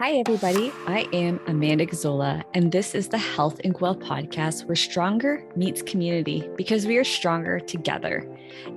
[0.00, 0.72] Hi, everybody.
[0.86, 5.82] I am Amanda Gazzola, and this is the Health and Guelph podcast where stronger meets
[5.82, 8.26] community because we are stronger together.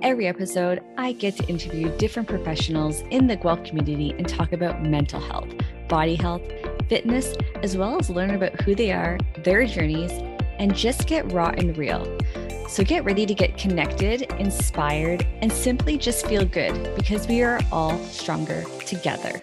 [0.02, 4.82] Every episode, I get to interview different professionals in the Guelph community and talk about
[4.82, 5.48] mental health,
[5.88, 6.42] body health,
[6.90, 10.12] fitness, as well as learn about who they are, their journeys,
[10.58, 12.04] and just get raw and real.
[12.68, 17.60] So get ready to get connected, inspired, and simply just feel good because we are
[17.72, 19.40] all stronger together.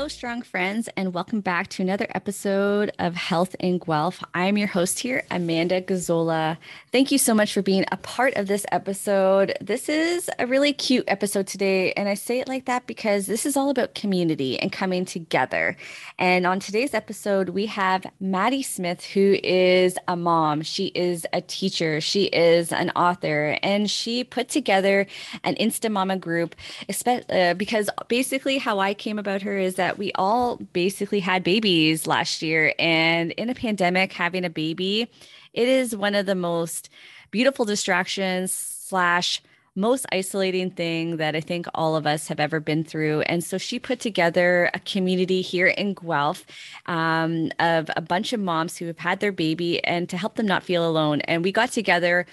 [0.00, 4.24] Hello, strong friends, and welcome back to another episode of Health in Guelph.
[4.32, 6.56] I'm your host here, Amanda Gazzola.
[6.90, 9.52] Thank you so much for being a part of this episode.
[9.60, 13.44] This is a really cute episode today, and I say it like that because this
[13.44, 15.76] is all about community and coming together.
[16.18, 21.42] And on today's episode, we have Maddie Smyth, who is a mom, she is a
[21.42, 25.06] teacher, she is an author, and she put together
[25.44, 26.56] an Insta Mama group
[26.88, 31.44] uh, because basically how I came about her is that that we all basically had
[31.44, 32.72] babies last year.
[32.78, 35.10] And in a pandemic, having a baby,
[35.52, 36.88] it is one of the most
[37.30, 39.42] beautiful distractions slash
[39.76, 43.20] most isolating thing that I think all of us have ever been through.
[43.22, 46.46] And so she put together a community here in Guelph
[46.86, 50.46] um, of a bunch of moms who have had their baby and to help them
[50.46, 51.20] not feel alone.
[51.22, 52.24] And we got together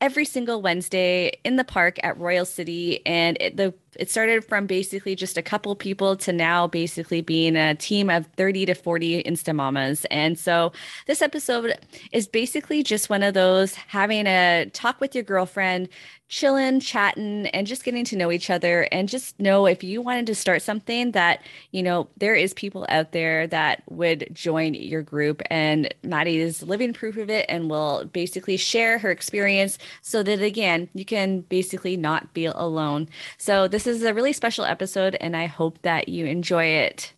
[0.00, 3.04] every single Wednesday in the park at Royal City.
[3.04, 7.56] And it, the it started from basically just a couple people to now basically being
[7.56, 10.04] a team of 30 to 40 Insta Mamas.
[10.10, 10.72] And so
[11.06, 11.74] this episode
[12.12, 15.88] is basically just one of those having a talk with your girlfriend,
[16.28, 18.88] chilling, chatting, and just getting to know each other.
[18.90, 22.84] And just know if you wanted to start something that, you know, there is people
[22.88, 25.40] out there that would join your group.
[25.50, 30.42] And Maddie is living proof of it and will basically share her experience so that,
[30.42, 33.08] again, you can basically not be alone.
[33.38, 37.12] So this is a really special episode, and I hope that you enjoy it.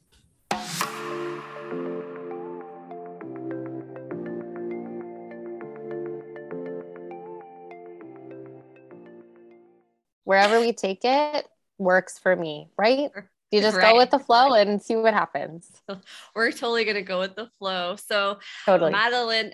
[10.24, 11.46] Wherever we take it
[11.78, 13.10] works for me, right?
[13.50, 13.92] You just right.
[13.92, 15.70] go with the flow and see what happens.
[16.34, 17.96] We're totally going to go with the flow.
[17.96, 18.90] So, totally.
[18.92, 19.52] Madeline,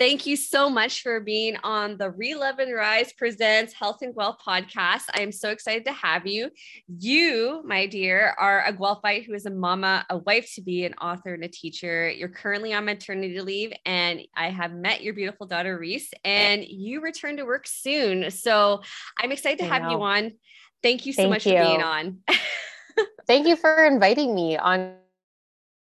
[0.00, 4.38] Thank you so much for being on the Relove and Rise Presents Health and Guelph
[4.42, 5.02] podcast.
[5.12, 6.48] I am so excited to have you.
[6.88, 10.94] You, my dear, are a Guelphite who is a mama, a wife to be, an
[10.94, 12.08] author, and a teacher.
[12.08, 17.02] You're currently on maternity leave, and I have met your beautiful daughter, Reese, and you
[17.02, 18.30] return to work soon.
[18.30, 18.80] So
[19.18, 20.32] I'm excited to have you on.
[20.82, 21.58] Thank you so Thank much you.
[21.58, 22.20] for being on.
[23.26, 24.94] Thank you for inviting me on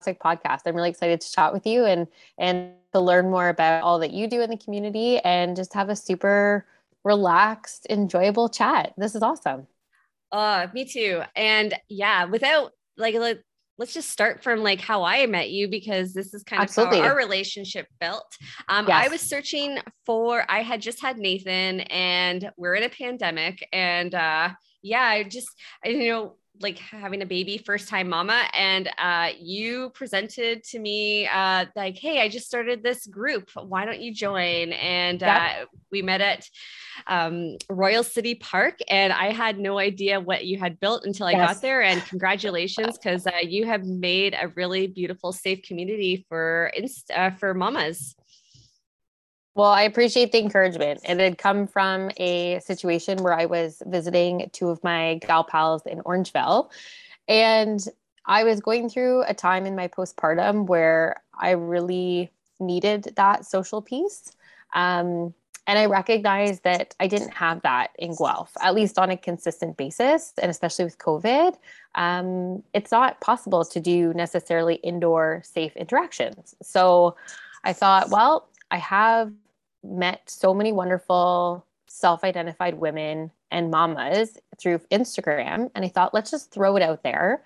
[0.05, 0.61] podcast.
[0.67, 2.07] I'm really excited to chat with you and
[2.39, 5.89] and to learn more about all that you do in the community and just have
[5.89, 6.67] a super
[7.05, 8.93] relaxed, enjoyable chat.
[8.97, 9.67] This is awesome.
[10.33, 11.23] Uh, me too.
[11.35, 13.39] And yeah, without like, let,
[13.79, 16.99] let's just start from like how I met you because this is kind Absolutely.
[16.99, 18.27] of how our relationship built.
[18.69, 19.07] Um, yes.
[19.07, 24.15] I was searching for, I had just had Nathan and we're in a pandemic and,
[24.15, 24.51] uh,
[24.83, 25.49] yeah, I just,
[25.85, 30.79] I, you know, like having a baby first time mama and uh, you presented to
[30.79, 33.51] me uh, like hey i just started this group.
[33.55, 34.73] Why don't you join?
[34.73, 36.49] And uh, we met at
[37.07, 41.33] um, royal city park and i had no idea what you had built until i
[41.33, 41.55] yes.
[41.55, 46.71] got there and congratulations because uh, you have made a really beautiful safe community for
[46.77, 48.15] inst- uh, for mamas
[49.61, 51.01] well, I appreciate the encouragement.
[51.07, 55.83] It had come from a situation where I was visiting two of my gal pals
[55.85, 56.71] in Orangeville.
[57.29, 57.79] And
[58.25, 63.83] I was going through a time in my postpartum where I really needed that social
[63.83, 64.33] piece.
[64.75, 65.35] Um,
[65.67, 69.77] and I recognized that I didn't have that in Guelph, at least on a consistent
[69.77, 70.33] basis.
[70.41, 71.55] And especially with COVID,
[71.97, 76.55] um, it's not possible to do necessarily indoor safe interactions.
[76.63, 77.15] So
[77.63, 79.33] I thought, well, I have
[79.83, 85.71] met so many wonderful self identified women and mamas through Instagram.
[85.75, 87.43] And I thought, let's just throw it out there,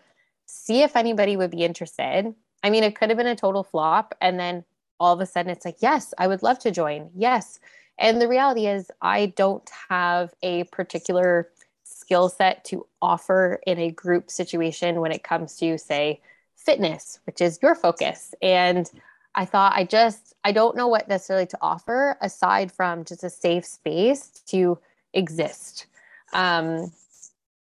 [0.47, 2.35] see if anybody would be interested.
[2.63, 4.15] I mean, it could have been a total flop.
[4.21, 4.65] And then
[5.01, 7.11] all of a sudden it's like, yes, I would love to join.
[7.15, 7.61] Yes.
[7.99, 11.51] And the reality is, I don't have a particular
[11.85, 16.21] skill set to offer in a group situation when it comes to, say,
[16.57, 18.35] fitness, which is your focus.
[18.43, 18.91] And
[19.35, 23.31] I thought I just I don't know what necessarily to offer aside from just a
[23.31, 24.79] safe space to
[25.13, 25.87] exist.
[26.33, 26.93] Um,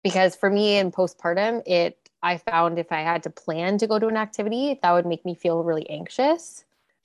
[0.03, 3.99] because for me in postpartum, it I found if I had to plan to go
[3.99, 6.65] to an activity, that would make me feel really anxious.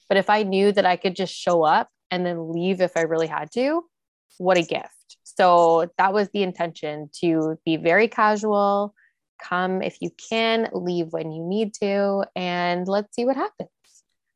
[0.10, 3.02] But if I knew that I could just show up and then leave if I
[3.02, 3.84] really had to,
[4.38, 5.18] what a gift.
[5.24, 8.94] So that was the intention to be very casual,
[9.42, 13.70] come if you can, leave when you need to, and let's see what happens.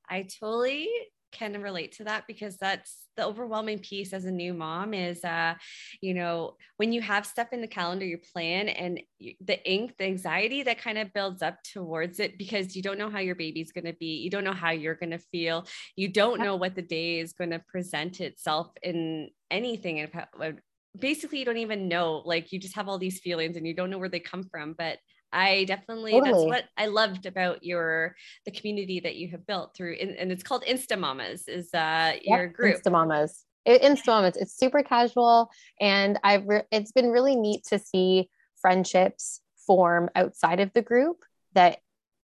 [0.09, 0.89] I totally
[1.31, 5.53] can relate to that because that's the overwhelming piece as a new mom is uh
[6.01, 9.01] you know when you have stuff in the calendar you plan and
[9.41, 13.09] the ink the anxiety that kind of builds up towards it because you don't know
[13.09, 15.65] how your baby's going to be you don't know how you're going to feel
[15.95, 20.61] you don't know what the day is going to present itself in anything and
[20.97, 23.89] basically you don't even know like you just have all these feelings and you don't
[23.89, 24.97] know where they come from but
[25.31, 26.31] I definitely totally.
[26.31, 28.15] that's what I loved about your
[28.45, 32.21] the community that you have built through and it's called Insta Mamas is uh yep,
[32.25, 32.81] your group.
[32.81, 33.45] Insta Mamas.
[33.67, 34.37] Insta Mamas.
[34.37, 35.49] It's super casual
[35.81, 38.29] and I've re- it's been really neat to see
[38.61, 41.17] friendships form outside of the group
[41.53, 41.79] that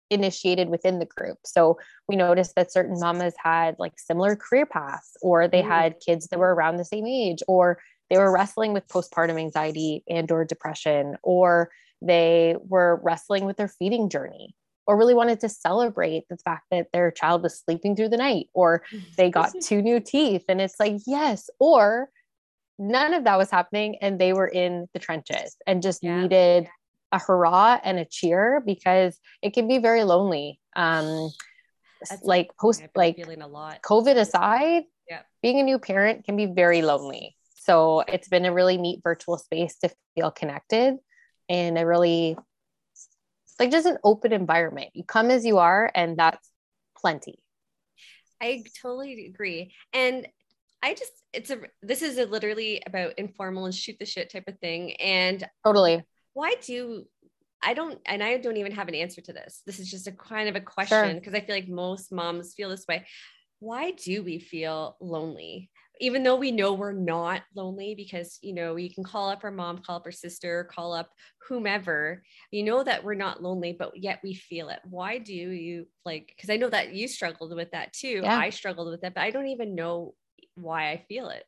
[0.10, 1.40] initiated within the group.
[1.46, 1.78] So
[2.08, 5.68] we noticed that certain mamas had like similar career paths or they mm.
[5.68, 7.80] had kids that were around the same age or
[8.10, 11.72] they were wrestling with postpartum anxiety and or depression or
[12.06, 14.56] they were wrestling with their feeding journey
[14.86, 18.48] or really wanted to celebrate the fact that their child was sleeping through the night
[18.54, 18.84] or
[19.18, 20.44] they got two new teeth.
[20.50, 22.10] And it's like yes or
[22.78, 26.22] none of that was happening and they were in the trenches and just yeah.
[26.22, 26.68] needed
[27.12, 30.60] a hurrah and a cheer because it can be very lonely.
[30.76, 31.30] Um
[32.10, 35.22] That's like post like feeling a lot covid aside yeah.
[35.42, 37.38] being a new parent can be very lonely.
[37.56, 40.98] So it's been a really neat virtual space to feel connected
[41.48, 42.38] in a really
[43.60, 44.90] like just an open environment.
[44.94, 46.50] You come as you are, and that's
[46.98, 47.40] plenty.
[48.42, 49.74] I totally agree.
[49.94, 50.28] And
[50.82, 54.44] I just it's a this is a literally about informal and shoot the shit type
[54.48, 54.94] of thing.
[54.96, 56.04] And totally.
[56.34, 57.06] Why do
[57.64, 59.62] I don't and I don't even have an answer to this.
[59.66, 61.42] This is just a kind of a question because sure.
[61.42, 63.06] I feel like most moms feel this way.
[63.60, 65.70] Why do we feel lonely?
[66.04, 69.52] Even though we know we're not lonely because you know you can call up our
[69.52, 71.10] mom call up our sister call up
[71.48, 72.22] whomever
[72.52, 74.80] you know that we're not lonely but yet we feel it.
[74.84, 78.20] Why do you like because i know that you struggled with that too.
[78.22, 78.38] Yeah.
[78.38, 80.14] i struggled with it but i don't even know
[80.56, 81.46] why i feel it.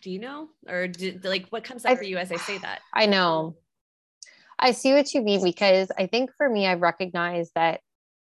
[0.00, 0.48] Do you know?
[0.66, 2.80] Or did, like what comes up I, for you as i say that?
[2.94, 3.56] I know.
[4.58, 7.80] I see what you mean because i think for me i've recognized that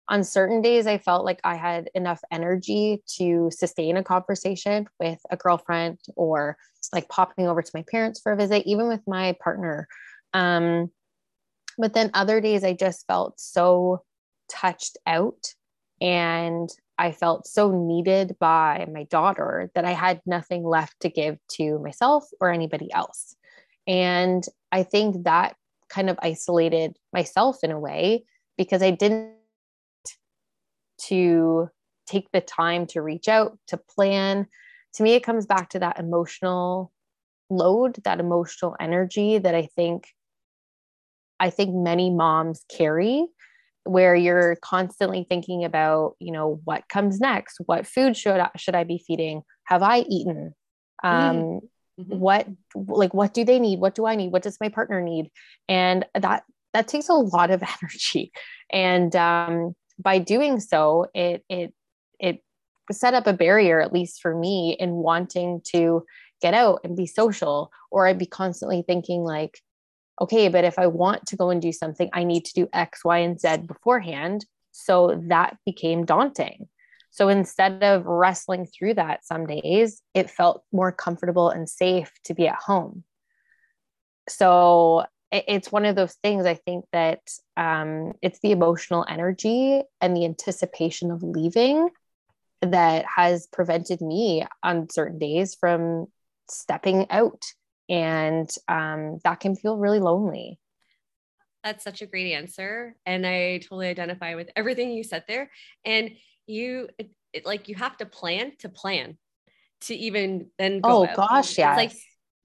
[0.09, 5.19] on certain days i felt like i had enough energy to sustain a conversation with
[5.31, 6.57] a girlfriend or
[6.93, 9.89] like popping over to my parents for a visit even with my partner.
[10.33, 10.91] Um,
[11.79, 14.03] but then other days i just felt so
[14.49, 15.55] touched out
[16.01, 16.69] and
[16.99, 21.79] i felt so needed by my daughter that i had nothing left to give to
[21.81, 23.35] myself or anybody else.
[23.87, 25.57] And i think that
[25.89, 28.25] kind of isolated myself in a way
[28.57, 29.35] because i didn't
[31.09, 31.69] to
[32.07, 34.47] take the time to reach out, to plan.
[34.95, 36.93] To me, it comes back to that emotional
[37.51, 40.09] load, that emotional energy that I think
[41.41, 43.27] I think many moms carry
[43.85, 47.59] where you're constantly thinking about, you know, what comes next?
[47.67, 49.43] What food should I, should I be feeding?
[49.65, 50.55] Have I eaten?
[51.03, 51.61] Um,
[52.01, 52.19] mm-hmm.
[52.19, 53.79] What like what do they need?
[53.79, 54.33] What do I need?
[54.33, 55.31] What does my partner need?
[55.69, 58.33] And that that takes a lot of energy.
[58.73, 61.73] And um, by doing so, it it
[62.19, 62.43] it
[62.93, 66.05] set up a barrier, at least for me, in wanting to
[66.43, 67.71] get out and be social.
[67.91, 69.61] Or I'd be constantly thinking like,
[70.21, 73.05] okay, but if I want to go and do something, I need to do X,
[73.05, 74.45] Y, and Z beforehand.
[74.73, 76.69] So that became daunting.
[77.11, 82.35] So instead of wrestling through that some days, it felt more comfortable and safe to
[82.35, 83.05] be at home.
[84.29, 87.21] So it's one of those things I think that
[87.57, 91.89] um, it's the emotional energy and the anticipation of leaving
[92.63, 96.07] that has prevented me on certain days from
[96.49, 97.43] stepping out.
[97.89, 100.59] And um, that can feel really lonely.
[101.63, 102.95] That's such a great answer.
[103.05, 105.51] And I totally identify with everything you said there.
[105.85, 106.13] And
[106.47, 109.19] you, it, it, like, you have to plan to plan
[109.83, 111.17] to even then go oh out.
[111.17, 111.93] gosh yeah like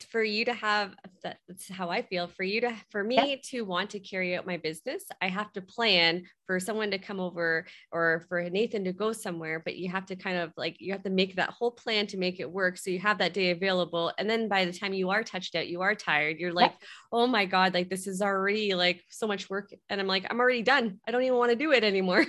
[0.06, 3.36] for you to have that's how I feel for you to for me yeah.
[3.50, 7.20] to want to carry out my business I have to plan for someone to come
[7.20, 10.94] over or for Nathan to go somewhere but you have to kind of like you
[10.94, 13.52] have to make that whole plan to make it work so you have that day
[13.52, 16.72] available and then by the time you are touched out you are tired you're like
[16.72, 16.88] yeah.
[17.12, 20.40] oh my god like this is already like so much work and I'm like I'm
[20.40, 22.26] already done I don't even want to do it anymore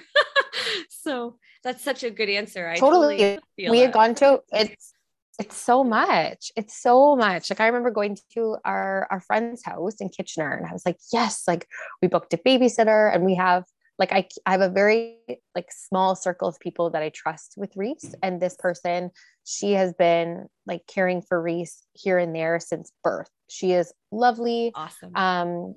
[0.91, 3.87] so that's such a good answer I totally, totally we that.
[3.87, 4.95] had gone to it's
[5.41, 9.97] it's so much it's so much like i remember going to our our friend's house
[10.01, 11.67] in kitchener and i was like yes like
[12.03, 13.65] we booked a babysitter and we have
[13.99, 15.19] like I, I have a very
[15.55, 19.11] like small circle of people that i trust with reese and this person
[19.45, 24.73] she has been like caring for reese here and there since birth She is lovely.
[24.75, 25.15] Awesome.
[25.15, 25.75] Um,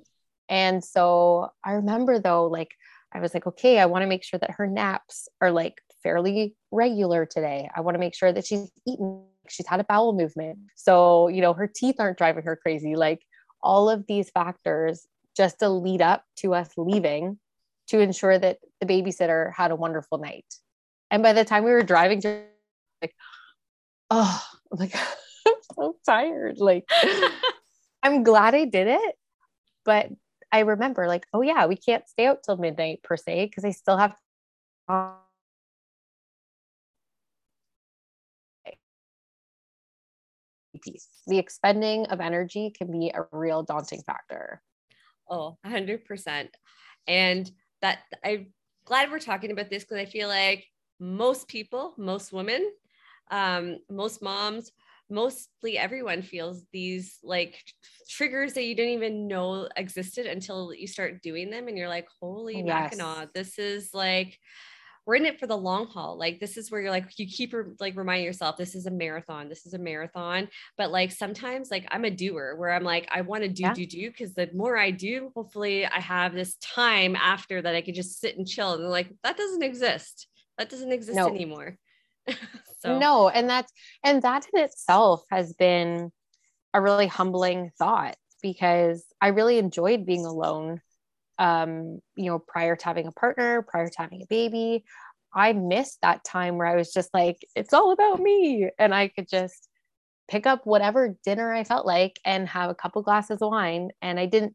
[0.48, 2.70] and so I remember though, like
[3.12, 6.54] I was like, okay, I want to make sure that her naps are like fairly
[6.70, 7.68] regular today.
[7.74, 10.58] I want to make sure that she's eaten, she's had a bowel movement.
[10.74, 12.96] So, you know, her teeth aren't driving her crazy.
[12.96, 13.22] Like
[13.62, 17.38] all of these factors just to lead up to us leaving
[17.88, 20.46] to ensure that the babysitter had a wonderful night.
[21.10, 22.44] And by the time we were driving to
[23.02, 23.14] like,
[24.10, 24.94] oh, I'm like,
[25.46, 26.58] I'm so tired.
[26.58, 26.88] Like,
[28.02, 29.14] I'm glad I did it.
[29.84, 30.08] But
[30.50, 33.72] I remember, like, oh, yeah, we can't stay out till midnight per se, because I
[33.72, 34.14] still have
[40.84, 41.08] piece.
[41.26, 44.62] The expending of energy can be a real daunting factor.
[45.28, 46.48] Oh, 100%.
[47.06, 47.50] And
[47.82, 48.52] that I'm
[48.84, 50.64] glad we're talking about this because I feel like
[51.00, 52.70] most people, most women,
[53.30, 54.70] um, most moms,
[55.10, 57.62] mostly everyone feels these like
[58.08, 62.08] triggers that you didn't even know existed until you start doing them and you're like
[62.20, 62.94] holy yes.
[62.94, 64.38] mackinaw this is like
[65.06, 66.18] we're in it for the long haul.
[66.18, 69.48] Like this is where you're like you keep like reminding yourself this is a marathon.
[69.48, 70.48] This is a marathon.
[70.78, 73.74] But like sometimes like I'm a doer where I'm like I want to do yeah.
[73.74, 77.82] do do because the more I do, hopefully I have this time after that I
[77.82, 78.74] can just sit and chill.
[78.74, 80.28] And like that doesn't exist.
[80.58, 81.28] That doesn't exist no.
[81.28, 81.76] anymore.
[82.78, 86.10] so no, and that's and that in itself has been
[86.72, 90.80] a really humbling thought because I really enjoyed being alone
[91.38, 94.84] um, you know, prior to having a partner, prior to having a baby.
[95.34, 98.70] I missed that time where I was just like, it's all about me.
[98.78, 99.68] And I could just
[100.28, 103.90] pick up whatever dinner I felt like and have a couple glasses of wine.
[104.00, 104.54] And I didn't,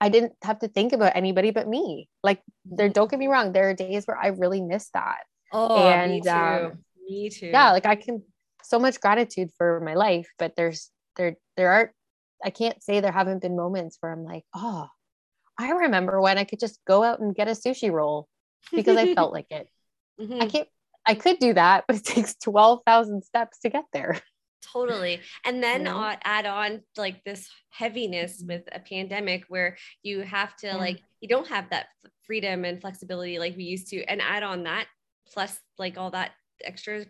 [0.00, 2.08] I didn't have to think about anybody but me.
[2.24, 3.52] Like there, don't get me wrong.
[3.52, 5.18] There are days where I really miss that.
[5.52, 6.30] Oh, and, me too.
[6.30, 6.72] Um,
[7.08, 7.46] me too.
[7.46, 7.70] Yeah.
[7.70, 8.24] Like I can
[8.64, 11.92] so much gratitude for my life, but there's, there, there are,
[12.44, 14.88] I can't say there haven't been moments where I'm like, oh,
[15.60, 18.28] I remember when I could just go out and get a sushi roll
[18.72, 19.68] because I felt like it.
[20.20, 20.42] Mm-hmm.
[20.42, 20.68] I can't,
[21.06, 24.20] I could do that, but it takes 12,000 steps to get there.
[24.70, 25.22] Totally.
[25.46, 30.76] And then add on like this heaviness with a pandemic where you have to yeah.
[30.76, 31.86] like, you don't have that
[32.24, 34.04] freedom and flexibility like we used to.
[34.04, 34.88] And add on that
[35.32, 37.06] plus like all that extra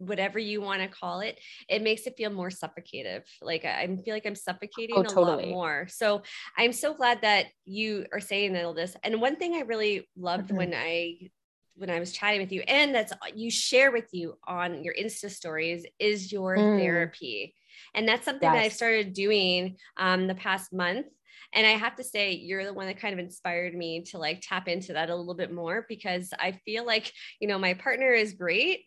[0.00, 1.38] whatever you want to call it,
[1.68, 3.22] it makes it feel more suffocative.
[3.42, 5.44] Like I feel like I'm suffocating oh, totally.
[5.44, 5.86] a lot more.
[5.88, 6.22] So
[6.56, 8.96] I'm so glad that you are saying all this.
[9.02, 10.56] And one thing I really loved mm-hmm.
[10.56, 11.30] when I
[11.76, 15.30] when I was chatting with you, and that's you share with you on your Insta
[15.30, 16.78] stories is your mm.
[16.78, 17.54] therapy.
[17.94, 18.54] And that's something yes.
[18.54, 21.06] that I've started doing um, the past month.
[21.52, 24.40] And I have to say, you're the one that kind of inspired me to like
[24.42, 28.12] tap into that a little bit more because I feel like, you know, my partner
[28.12, 28.84] is great,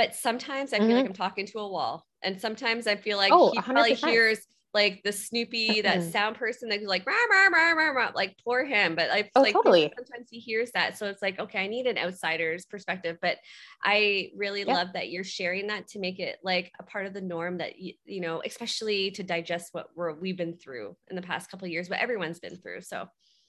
[0.00, 0.96] but sometimes I feel mm-hmm.
[0.96, 2.06] like I'm talking to a wall.
[2.22, 3.64] And sometimes I feel like oh, he 100%.
[3.64, 4.38] probably hears
[4.72, 8.64] like the Snoopy, that sound person that's like, rah, rah, rah, rah, rah, like poor
[8.64, 8.94] him.
[8.94, 9.92] But I oh, like totally.
[9.94, 10.96] sometimes he hears that.
[10.96, 13.18] So it's like, okay, I need an outsider's perspective.
[13.20, 13.36] But
[13.84, 14.72] I really yeah.
[14.72, 17.78] love that you're sharing that to make it like a part of the norm that,
[17.78, 21.68] you, you know, especially to digest what we're, we've been through in the past couple
[21.68, 22.80] years, what everyone's been through.
[22.80, 23.06] So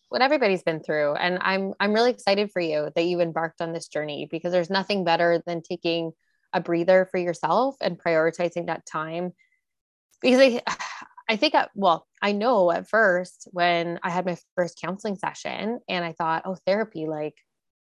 [0.10, 1.13] what everybody's been through.
[1.13, 4.70] And I'm, I'm really excited for you that you embarked on this journey because there's
[4.70, 6.12] nothing better than taking
[6.53, 9.34] a breather for yourself and prioritizing that time
[10.22, 10.62] because I,
[11.29, 15.79] I think, I, well, I know at first when I had my first counseling session
[15.88, 17.36] and I thought, oh, therapy, like,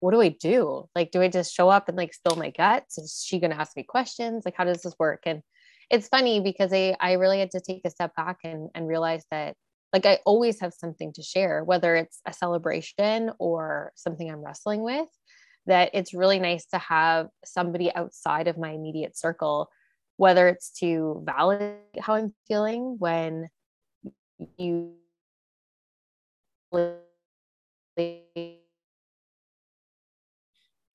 [0.01, 0.89] what do I do?
[0.95, 2.99] Like, do I just show up and like spill my guts?
[2.99, 4.45] Is she going to ask me questions?
[4.45, 5.23] Like, how does this work?
[5.27, 5.43] And
[5.91, 9.25] it's funny because I, I really had to take a step back and, and realize
[9.31, 9.57] that
[9.93, 14.83] like I always have something to share, whether it's a celebration or something I'm wrestling
[14.83, 15.09] with
[15.69, 19.69] that it's really nice to have somebody outside of my immediate circle,
[20.17, 23.49] whether it's to validate how I'm feeling when
[24.57, 24.95] you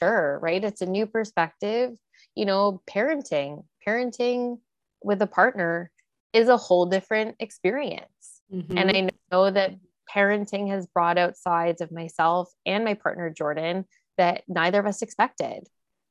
[0.01, 0.63] sure right?
[0.63, 1.91] It's a new perspective.
[2.35, 4.59] You know parenting parenting
[5.03, 5.91] with a partner
[6.33, 8.07] is a whole different experience.
[8.53, 8.77] Mm-hmm.
[8.77, 9.75] and i know that
[10.13, 13.85] parenting has brought out sides of myself and my partner jordan
[14.17, 15.67] that neither of us expected.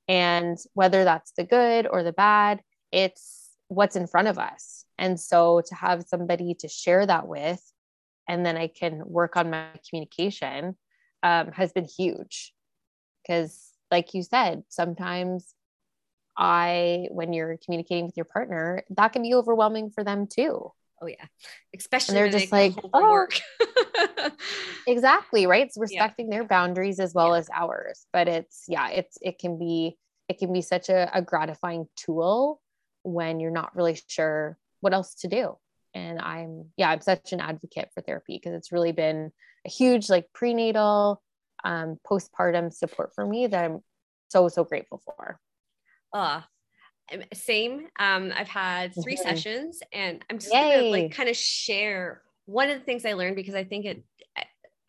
[0.08, 4.84] And whether that's the good or the bad, it's what's in front of us.
[4.98, 7.62] And so to have somebody to share that with,
[8.28, 10.76] and then I can work on my communication
[11.22, 12.52] um, has been huge.
[13.22, 15.54] Because, like you said, sometimes
[16.36, 20.72] I, when you're communicating with your partner, that can be overwhelming for them too.
[21.02, 21.26] Oh yeah,
[21.76, 23.26] especially and they're just they like oh,
[24.86, 25.66] exactly right.
[25.66, 26.38] It's respecting yeah.
[26.38, 27.38] their boundaries as well yeah.
[27.38, 28.06] as ours.
[28.12, 32.60] But it's yeah, it's it can be it can be such a, a gratifying tool
[33.02, 35.56] when you're not really sure what else to do.
[35.94, 39.30] and i'm yeah i'm such an advocate for therapy because it's really been
[39.66, 41.22] a huge like prenatal
[41.64, 43.80] um, postpartum support for me that i'm
[44.28, 45.38] so so grateful for
[46.12, 46.40] uh
[47.34, 49.22] same um i've had 3 mm-hmm.
[49.22, 50.76] sessions and i'm just Yay.
[50.76, 54.04] gonna like kind of share one of the things i learned because i think it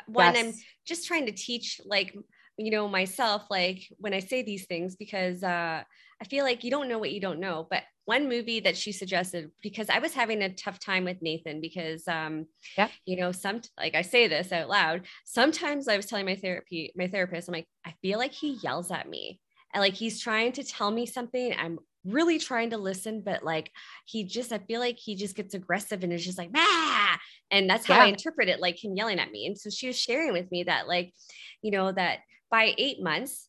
[0.08, 0.46] one yes.
[0.46, 0.54] i'm
[0.86, 2.16] just trying to teach like
[2.58, 5.82] you know myself like when i say these things because uh
[6.22, 8.92] i feel like you don't know what you don't know but one movie that she
[8.92, 12.46] suggested because i was having a tough time with nathan because um
[12.78, 16.36] yeah you know some like i say this out loud sometimes i was telling my
[16.36, 19.40] therapy my therapist i'm like i feel like he yells at me
[19.74, 23.72] and like he's trying to tell me something i'm really trying to listen, but like
[24.06, 27.18] he just, I feel like he just gets aggressive and is just like, ah,
[27.52, 28.04] and that's how yeah.
[28.04, 29.46] I interpret it, like him yelling at me.
[29.46, 31.14] And so she was sharing with me that, like,
[31.62, 32.20] you know, that
[32.52, 33.48] by eight months,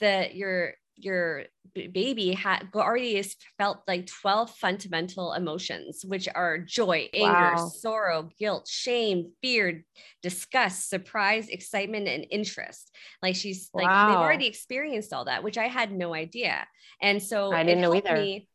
[0.00, 7.08] that your your baby had already has felt like 12 fundamental emotions which are joy
[7.14, 7.68] anger wow.
[7.68, 9.84] sorrow guilt shame fear
[10.22, 12.90] disgust surprise excitement and interest
[13.22, 14.08] like she's like wow.
[14.08, 16.66] they've already experienced all that which i had no idea
[17.00, 18.48] and so i didn't know either me,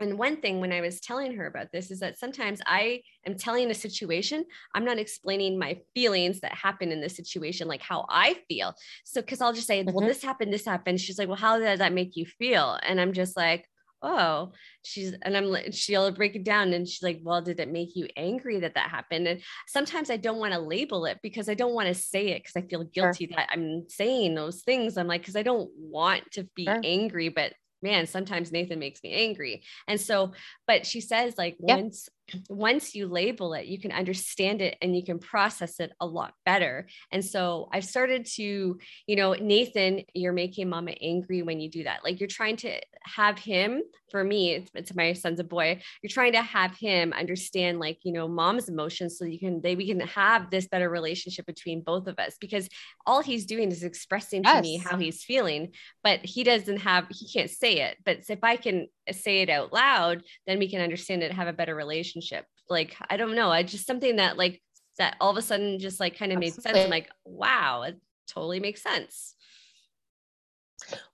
[0.00, 3.36] and one thing when I was telling her about this is that sometimes I am
[3.36, 8.06] telling a situation, I'm not explaining my feelings that happen in the situation, like how
[8.08, 8.74] I feel.
[9.04, 9.92] So, because I'll just say, mm-hmm.
[9.94, 11.00] well, this happened, this happened.
[11.00, 12.78] She's like, well, how does that make you feel?
[12.82, 13.68] And I'm just like,
[14.00, 14.52] oh,
[14.82, 17.96] she's, and I'm like, she'll break it down and she's like, well, did it make
[17.96, 19.26] you angry that that happened?
[19.26, 22.44] And sometimes I don't want to label it because I don't want to say it
[22.44, 23.36] because I feel guilty sure.
[23.36, 24.96] that I'm saying those things.
[24.96, 26.80] I'm like, because I don't want to be sure.
[26.84, 29.62] angry, but man, sometimes Nathan makes me angry.
[29.86, 30.32] And so,
[30.66, 31.78] but she says, like, yep.
[31.78, 32.08] once
[32.48, 36.34] once you label it, you can understand it and you can process it a lot
[36.44, 36.86] better.
[37.12, 41.84] And so I've started to, you know, Nathan, you're making mama angry when you do
[41.84, 42.04] that.
[42.04, 46.10] Like you're trying to have him, for me, it's, it's my son's a boy, you're
[46.10, 49.88] trying to have him understand like, you know, mom's emotions so you can, they, we
[49.88, 52.68] can have this better relationship between both of us because
[53.06, 54.56] all he's doing is expressing yes.
[54.56, 55.72] to me how he's feeling,
[56.02, 57.96] but he doesn't have, he can't say it.
[58.04, 61.52] But if I can say it out loud, then we can understand it, have a
[61.52, 62.44] better relationship.
[62.68, 63.50] Like, I don't know.
[63.50, 64.60] I just something that like
[64.98, 66.76] that all of a sudden just like kind of made sense.
[66.76, 69.34] I'm like, wow, it totally makes sense.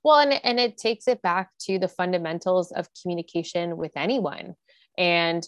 [0.02, 4.54] Well, and, and it takes it back to the fundamentals of communication with anyone.
[4.98, 5.46] And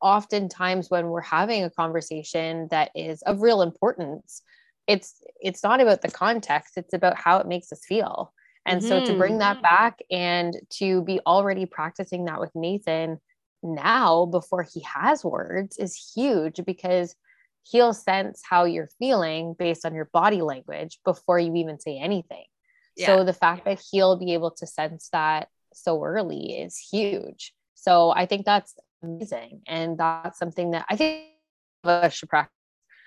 [0.00, 4.42] oftentimes when we're having a conversation that is of real importance,
[4.86, 8.32] it's it's not about the context, it's about how it makes us feel.
[8.68, 8.88] And mm-hmm.
[8.88, 9.62] so to bring that mm-hmm.
[9.62, 13.18] back and to be already practicing that with Nathan
[13.62, 17.14] now before he has words is huge because
[17.64, 22.44] he'll sense how you're feeling based on your body language before you even say anything.
[22.96, 23.06] Yeah.
[23.06, 27.54] So the fact that he'll be able to sense that so early is huge.
[27.74, 29.62] So I think that's amazing.
[29.66, 31.24] And that's something that I think
[31.84, 32.52] I should practice.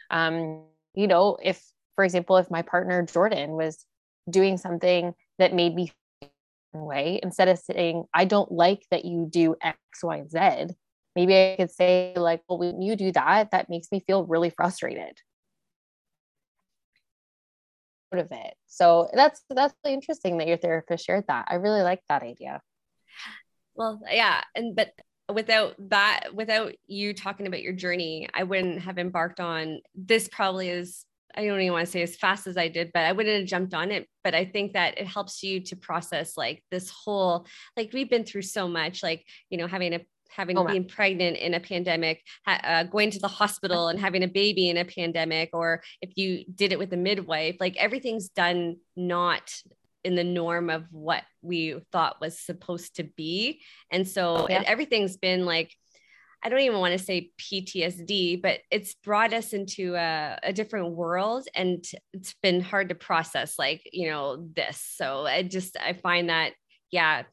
[0.09, 0.63] Um,
[0.95, 1.63] you know, if,
[1.95, 3.85] for example, if my partner Jordan was
[4.29, 5.91] doing something that made me
[6.73, 10.73] way instead of saying i don't like that you do x y and z.
[11.15, 14.49] Maybe i could say like well when you do that that makes me feel really
[14.49, 15.17] frustrated.
[18.13, 18.55] Out of it.
[18.67, 21.47] So that's that's really interesting that your therapist shared that.
[21.49, 22.61] I really like that idea.
[23.75, 24.91] Well yeah and but
[25.33, 30.69] without that without you talking about your journey i wouldn't have embarked on this probably
[30.69, 33.39] is I don't even want to say as fast as I did, but I wouldn't
[33.39, 34.07] have jumped on it.
[34.23, 38.23] But I think that it helps you to process like this whole, like we've been
[38.23, 42.23] through so much, like, you know, having a, having oh, being pregnant in a pandemic,
[42.47, 46.45] uh, going to the hospital and having a baby in a pandemic, or if you
[46.55, 49.53] did it with a midwife, like everything's done not
[50.03, 53.61] in the norm of what we thought was supposed to be.
[53.91, 54.63] And so yeah.
[54.65, 55.75] everything's been like,
[56.43, 60.95] I don't even want to say PTSD, but it's brought us into a, a, different
[60.95, 64.83] world and it's been hard to process, like, you know, this.
[64.95, 66.53] So I just, I find that,
[66.89, 67.23] yeah,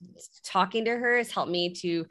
[0.44, 2.06] talking to her has helped me to,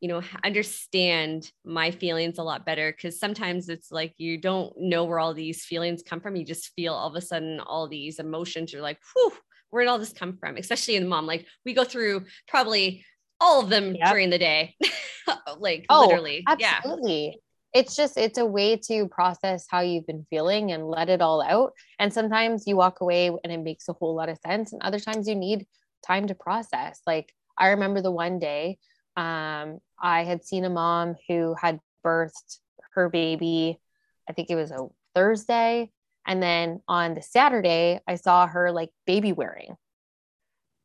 [0.00, 2.94] you know, understand my feelings a lot better.
[3.00, 6.36] Cause sometimes it's like you don't know where all these feelings come from.
[6.36, 8.72] You just feel all of a sudden all these emotions.
[8.72, 9.32] You're like, whew,
[9.70, 10.58] where did all this come from?
[10.58, 11.26] Especially in the mom.
[11.26, 13.04] Like we go through probably
[13.42, 14.10] all of them yep.
[14.10, 14.76] during the day.
[15.58, 16.44] like oh, literally.
[16.48, 17.26] Absolutely.
[17.26, 17.80] Yeah.
[17.80, 21.42] It's just it's a way to process how you've been feeling and let it all
[21.42, 21.72] out.
[21.98, 24.72] And sometimes you walk away and it makes a whole lot of sense.
[24.72, 25.66] And other times you need
[26.06, 27.00] time to process.
[27.06, 28.78] Like I remember the one day
[29.16, 32.58] um, I had seen a mom who had birthed
[32.94, 33.80] her baby.
[34.28, 35.90] I think it was a Thursday.
[36.26, 39.76] And then on the Saturday, I saw her like baby wearing.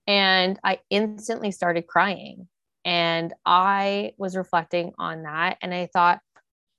[0.08, 2.48] And I instantly started crying.
[2.86, 5.58] And I was reflecting on that.
[5.62, 6.20] And I thought,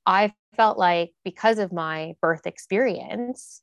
[0.06, 3.62] I felt like because of my birth experience,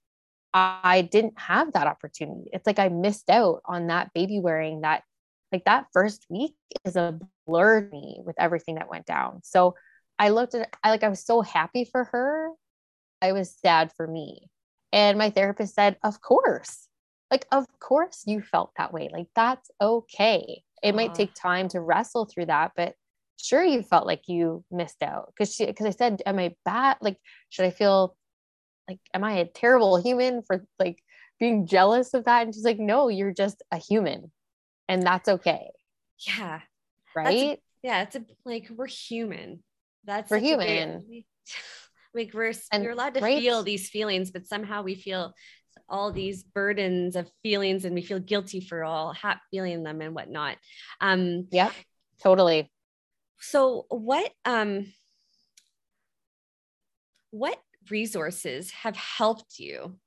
[0.53, 2.49] I didn't have that opportunity.
[2.53, 5.03] It's like I missed out on that baby wearing that
[5.51, 9.41] like that first week is a blur to me with everything that went down.
[9.43, 9.75] So
[10.17, 12.49] I looked at I like I was so happy for her.
[13.21, 14.49] I was sad for me.
[14.93, 16.87] And my therapist said, "Of course.
[17.31, 19.09] Like of course you felt that way.
[19.11, 20.63] Like that's okay.
[20.83, 22.93] It might take time to wrestle through that, but
[23.37, 26.97] sure you felt like you missed out because she because I said, Am I bad?
[27.01, 27.17] Like,
[27.49, 28.15] should I feel
[28.87, 30.99] like am I a terrible human for like
[31.39, 32.43] being jealous of that?
[32.43, 34.31] And she's like, No, you're just a human.
[34.87, 35.69] And that's okay.
[36.27, 36.61] Yeah.
[37.15, 37.59] Right?
[37.81, 39.63] Yeah, it's a like we're human.
[40.05, 41.05] That's we're human.
[41.09, 41.25] Big,
[42.13, 43.39] like we're and, we're allowed to right?
[43.39, 45.33] feel these feelings, but somehow we feel
[45.87, 50.15] all these burdens of feelings and we feel guilty for all ha- feeling them and
[50.15, 50.57] whatnot.
[51.01, 51.71] Um, yeah,
[52.21, 52.71] totally.
[53.39, 54.91] So what um
[57.31, 59.97] what resources have helped you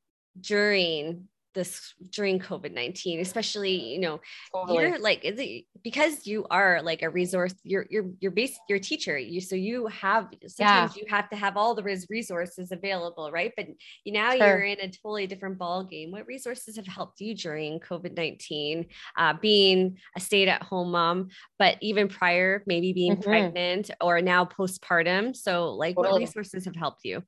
[0.40, 4.20] during this during covid-19 especially you know
[4.54, 4.84] totally.
[4.84, 9.18] you're like it because you are like a resource you're you're you're base your teacher
[9.18, 11.02] you so you have sometimes yeah.
[11.02, 13.66] you have to have all the resources available right but
[14.04, 14.38] you now sure.
[14.38, 19.34] you're in a totally different ball game what resources have helped you during covid-19 uh,
[19.42, 23.30] being a stay-at-home mom but even prior maybe being mm-hmm.
[23.30, 26.12] pregnant or now postpartum so like totally.
[26.12, 27.20] what resources have helped you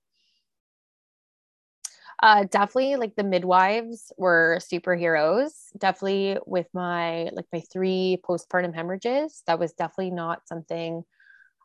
[2.22, 5.50] uh, definitely like the midwives were superheroes.
[5.78, 11.02] Definitely with my like my three postpartum hemorrhages, that was definitely not something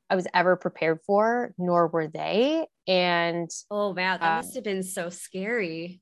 [0.10, 2.68] I was ever prepared for, nor were they.
[2.88, 6.02] And oh wow, that uh, must have been so scary.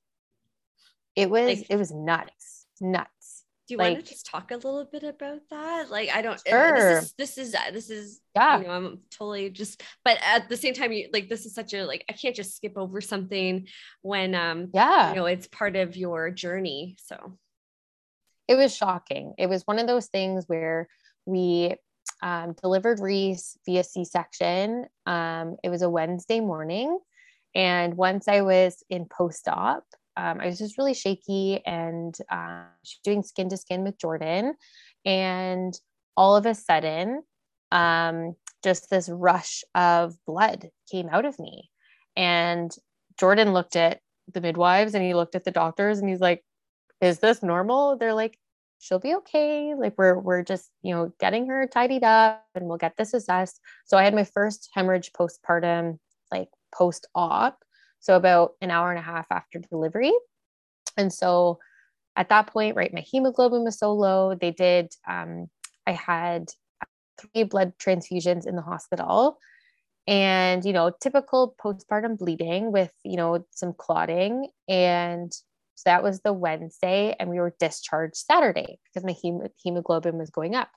[1.15, 3.09] It was like, it was nuts, nuts.
[3.67, 5.89] Do you like, want to just talk a little bit about that?
[5.89, 6.39] Like, I don't.
[6.45, 6.75] Sure.
[6.75, 8.59] This is this is uh, this is yeah.
[8.59, 9.81] You know, I'm totally just.
[10.03, 12.57] But at the same time, you like this is such a like I can't just
[12.57, 13.67] skip over something
[14.01, 16.97] when um yeah you know it's part of your journey.
[16.99, 17.37] So
[18.49, 19.33] it was shocking.
[19.37, 20.89] It was one of those things where
[21.25, 21.75] we
[22.21, 24.87] um, delivered Reese via C-section.
[25.05, 26.99] Um, it was a Wednesday morning,
[27.55, 32.63] and once I was in post-op, um, I was just really shaky and uh,
[33.03, 34.55] doing skin to skin with Jordan.
[35.05, 35.73] And
[36.15, 37.23] all of a sudden,
[37.71, 41.69] um, just this rush of blood came out of me.
[42.15, 42.73] And
[43.19, 43.99] Jordan looked at
[44.31, 46.43] the midwives and he looked at the doctors and he's like,
[47.01, 47.97] Is this normal?
[47.97, 48.37] They're like,
[48.79, 49.73] She'll be okay.
[49.75, 53.59] Like we're we're just, you know, getting her tidied up and we'll get this assessed.
[53.85, 55.99] So I had my first hemorrhage postpartum,
[56.31, 57.57] like post-op
[58.03, 60.11] so about an hour and a half after delivery.
[60.97, 61.59] And so
[62.17, 64.35] at that point, right, my hemoglobin was so low.
[64.35, 65.47] They did, um,
[65.87, 66.49] I had
[67.17, 69.37] three blood transfusions in the hospital
[70.05, 74.49] and, you know, typical postpartum bleeding with, you know, some clotting.
[74.67, 80.17] And so that was the Wednesday, and we were discharged Saturday because my hem- hemoglobin
[80.17, 80.69] was going up.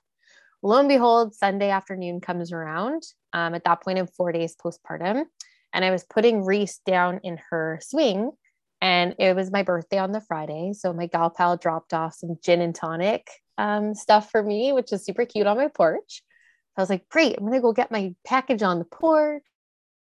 [0.63, 3.03] Lo and behold, Sunday afternoon comes around.
[3.33, 5.25] Um, at that point, in four days postpartum,
[5.73, 8.31] and I was putting Reese down in her swing.
[8.79, 10.73] And it was my birthday on the Friday.
[10.73, 13.27] So my gal pal dropped off some gin and tonic
[13.57, 16.21] um, stuff for me, which is super cute on my porch.
[16.77, 19.43] I was like, great, I'm gonna go get my package on the porch.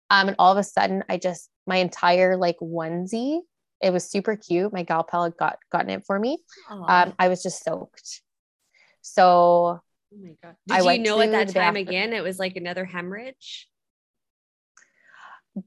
[0.10, 3.42] Um, and all of a sudden, I just my entire like onesie,
[3.82, 4.74] it was super cute.
[4.74, 6.40] My gal pal had got gotten it for me.
[6.70, 8.22] Um, I was just soaked.
[9.02, 9.82] So
[10.14, 10.56] Oh my god!
[10.68, 13.68] Did I you know at that time again it was like another hemorrhage?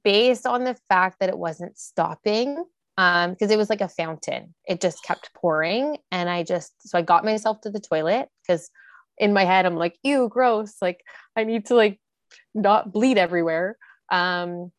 [0.05, 2.64] Based on the fact that it wasn't stopping
[2.98, 4.55] um because it was like a fountain.
[4.66, 8.70] It just kept pouring and i just so i got myself to the toilet because
[9.18, 10.76] in my head i'm like ew gross.
[10.81, 11.00] Like
[11.37, 12.00] i need to like
[12.55, 13.76] not bleed everywhere.
[14.11, 14.72] Um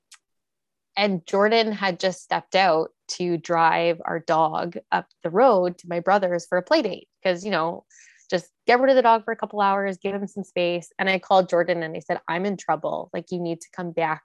[0.97, 6.01] and jordan had just stepped out to drive our dog up the road to my
[6.01, 7.85] brother's for a play date because you know
[8.29, 10.91] just get rid of the dog for a couple hours give him some space.
[10.99, 13.09] And i called jordan and i said i'm in trouble.
[13.13, 14.21] Like you need to come back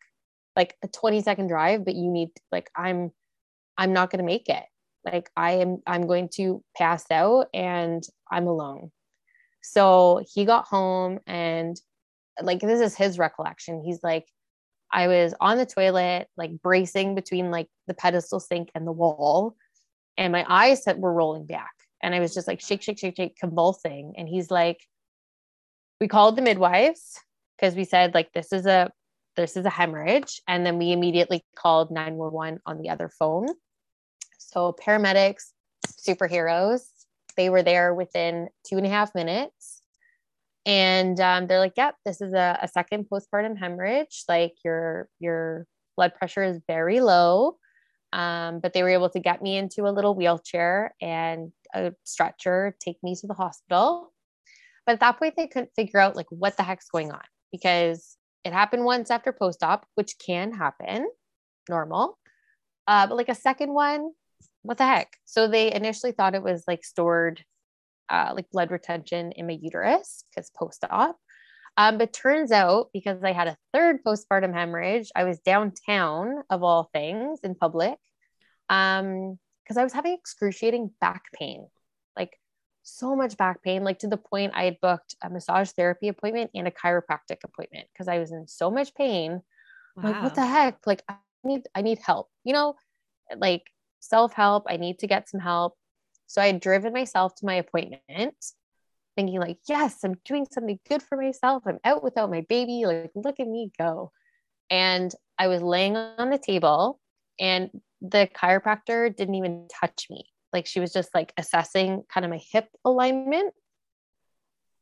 [0.57, 3.13] like a 20 second drive but you need like i'm
[3.79, 4.65] i'm not going to make it.
[5.05, 8.91] Like i am i'm going to pass out and i'm alone.
[9.63, 11.81] So he got home and
[12.43, 13.83] like this is his recollection.
[13.85, 14.27] He's like
[14.93, 19.57] i was on the toilet like bracing between like the pedestal sink and the wall
[20.17, 21.73] and my eyes were rolling back
[22.05, 24.15] and i was just like shake shake shake shake convulsing.
[24.17, 24.79] And he's like
[26.01, 27.19] we called the midwives
[27.57, 28.91] because we said like this is a
[29.37, 30.41] this is a hemorrhage.
[30.49, 33.49] And then we immediately called 911 on the other phone.
[34.39, 35.53] So paramedics,
[35.87, 36.83] superheroes,
[37.37, 39.83] they were there within two and a half minutes.
[40.65, 44.25] And um, they're like, yep, this is a, a second postpartum hemorrhage.
[44.29, 47.59] Like your your blood pressure is very low.
[48.13, 52.75] Um, but they were able to get me into a little wheelchair and a stretcher,
[52.81, 54.13] take me to the hospital.
[54.87, 57.23] But at that point, they couldn't figure out like what the heck's going on
[57.53, 58.16] because
[58.47, 61.09] it happened once after post op, which can happen,
[61.69, 62.17] normal.
[62.87, 64.13] Uh, but like a second one,
[64.63, 65.17] what the heck?
[65.25, 67.45] So they initially thought it was like stored,
[68.09, 71.17] uh, like blood retention in my uterus because post op.
[71.77, 76.63] Um, but turns out because I had a third postpartum hemorrhage, I was downtown of
[76.63, 77.99] all things in public
[78.69, 81.67] um, because I was having excruciating back pain,
[82.87, 86.53] so much back pain, like to the point I had booked a massage therapy appointment
[86.55, 89.43] and a chiropractic appointment because I was in so much pain.
[89.97, 90.05] Wow.
[90.05, 90.87] Like, what the heck?
[90.87, 92.77] Like, I need, I need help, you know,
[93.37, 93.65] like
[94.01, 94.65] self help.
[94.69, 95.75] I need to get some help.
[96.29, 98.37] So I had driven myself to my appointment
[99.17, 101.65] thinking like, yes, I'm doing something good for myself.
[101.67, 102.85] I'm out without my baby.
[102.87, 104.13] Like, look at me go.
[104.71, 107.01] And I was laying on the table
[107.41, 107.71] and
[108.01, 110.27] the chiropractor didn't even touch me.
[110.53, 113.55] Like she was just like assessing kind of my hip alignment.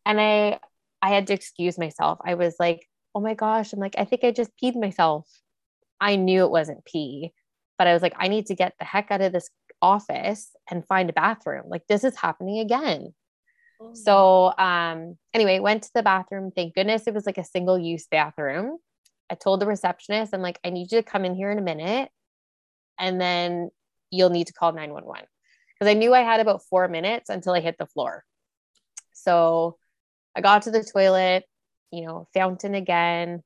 [0.07, 0.61] And I
[1.03, 2.19] I had to excuse myself.
[2.25, 5.29] I was like, oh my gosh, I'm like, I think I just peed myself.
[6.01, 7.33] I knew it wasn't pee,
[7.79, 9.51] but I was like, I need to get the heck out of this
[9.81, 11.65] office and find a bathroom.
[11.69, 13.15] Like this is happening again.
[13.81, 13.93] Oh.
[13.95, 16.51] So um anyway, went to the bathroom.
[16.55, 18.79] Thank goodness it was like a single use bathroom.
[19.31, 21.63] I told the receptionist, I'm like, I need you to come in here in a
[21.63, 22.11] minute
[22.99, 23.71] and then
[24.11, 25.27] you'll need to call 911
[25.85, 28.25] because I knew I had about four minutes until I hit the floor.
[29.13, 29.77] So
[30.35, 31.45] I got to the toilet,
[31.91, 33.43] you know, fountain again.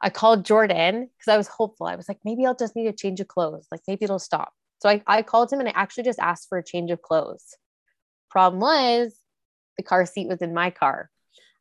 [0.00, 1.86] I called Jordan because I was hopeful.
[1.86, 3.66] I was like, maybe I'll just need a change of clothes.
[3.70, 4.52] Like maybe it'll stop.
[4.80, 7.56] So I, I called him and I actually just asked for a change of clothes.
[8.30, 9.18] Problem was
[9.76, 11.10] the car seat was in my car.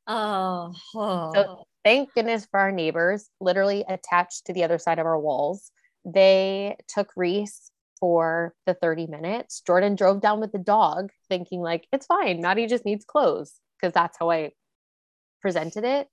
[0.08, 1.32] Oh, oh.
[1.34, 5.72] So thank goodness for our neighbors, literally attached to the other side of our walls
[6.06, 9.62] they took Reese for the 30 minutes.
[9.66, 12.42] Jordan drove down with the dog, thinking like it's fine.
[12.42, 14.52] Maddie just needs clothes because that's how I
[15.42, 16.08] presented it.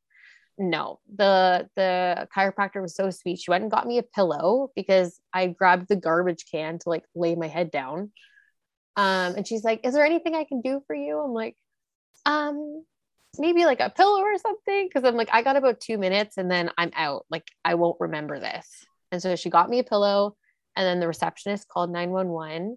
[0.59, 3.39] No, the the chiropractor was so sweet.
[3.39, 7.05] She went and got me a pillow because I grabbed the garbage can to like
[7.15, 8.13] lay my head down.
[8.97, 11.57] Um, and she's like, "Is there anything I can do for you?" I'm like,
[12.27, 12.85] "Um,
[13.39, 16.51] maybe like a pillow or something." Because I'm like, I got about two minutes and
[16.51, 17.25] then I'm out.
[17.31, 18.69] Like I won't remember this.
[19.11, 20.37] And so she got me a pillow,
[20.77, 22.77] and then the receptionist called 911.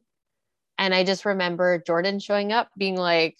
[0.77, 3.37] And I just remember Jordan showing up being like,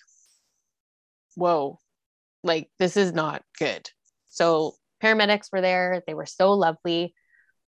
[1.36, 1.80] whoa,
[2.44, 3.90] like this is not good.
[4.30, 7.14] So paramedics were there, they were so lovely.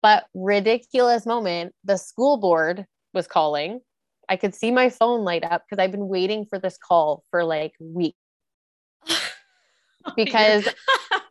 [0.03, 3.81] But ridiculous moment, the school board was calling.
[4.29, 7.45] I could see my phone light up because I've been waiting for this call for
[7.45, 8.17] like weeks.
[10.17, 10.67] because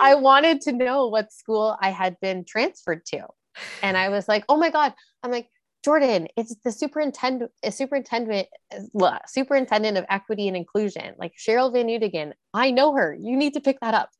[0.00, 3.26] I wanted to know what school I had been transferred to.
[3.82, 4.94] And I was like, oh my God.
[5.22, 5.48] I'm like,
[5.84, 8.48] Jordan, it's the superintendent, superintendent,
[9.26, 12.32] superintendent of equity and inclusion, like Cheryl Van Udigan.
[12.52, 13.16] I know her.
[13.18, 14.10] You need to pick that up.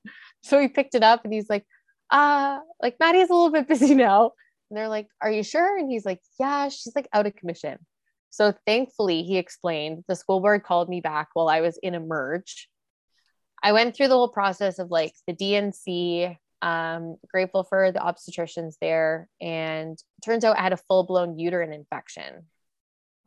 [0.43, 1.66] So he picked it up and he's like,
[2.11, 4.33] uh, like Maddie's a little bit busy now.
[4.71, 5.79] And they're like, Are you sure?
[5.79, 7.79] And he's like, Yeah, she's like out of commission.
[8.31, 12.01] So thankfully, he explained the school board called me back while I was in a
[12.01, 12.69] merge.
[13.62, 18.75] I went through the whole process of like the D&C, um, grateful for the obstetricians
[18.81, 19.29] there.
[19.40, 22.46] And turns out I had a full blown uterine infection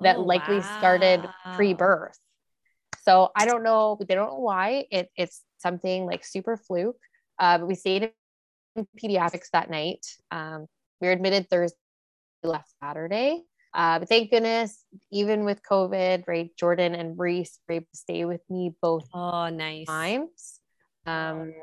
[0.01, 0.77] that oh, likely wow.
[0.77, 2.17] started pre birth.
[3.03, 4.85] So I don't know, they don't know why.
[4.91, 6.97] It, it's something like super fluke.
[7.39, 8.11] Uh, but we stayed
[8.75, 10.05] in pediatrics that night.
[10.31, 10.67] Um,
[11.01, 11.77] we were admitted Thursday,
[12.43, 13.43] left Saturday.
[13.73, 18.23] Uh, but thank goodness, even with COVID, right, Jordan and Reese were able to stay
[18.23, 19.87] with me both oh, nice.
[19.87, 20.59] times.
[21.07, 21.53] Um,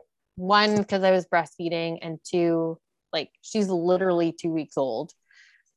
[0.41, 2.79] one, because I was breastfeeding, and two,
[3.13, 5.13] like she's literally two weeks old.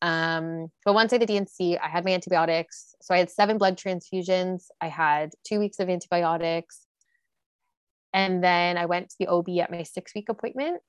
[0.02, 2.93] Um, but once I did D&C, I had my antibiotics.
[3.02, 4.65] So I had seven blood transfusions.
[4.82, 6.86] I had two weeks of antibiotics.
[8.13, 10.82] And then I went to the OB at my six week appointment.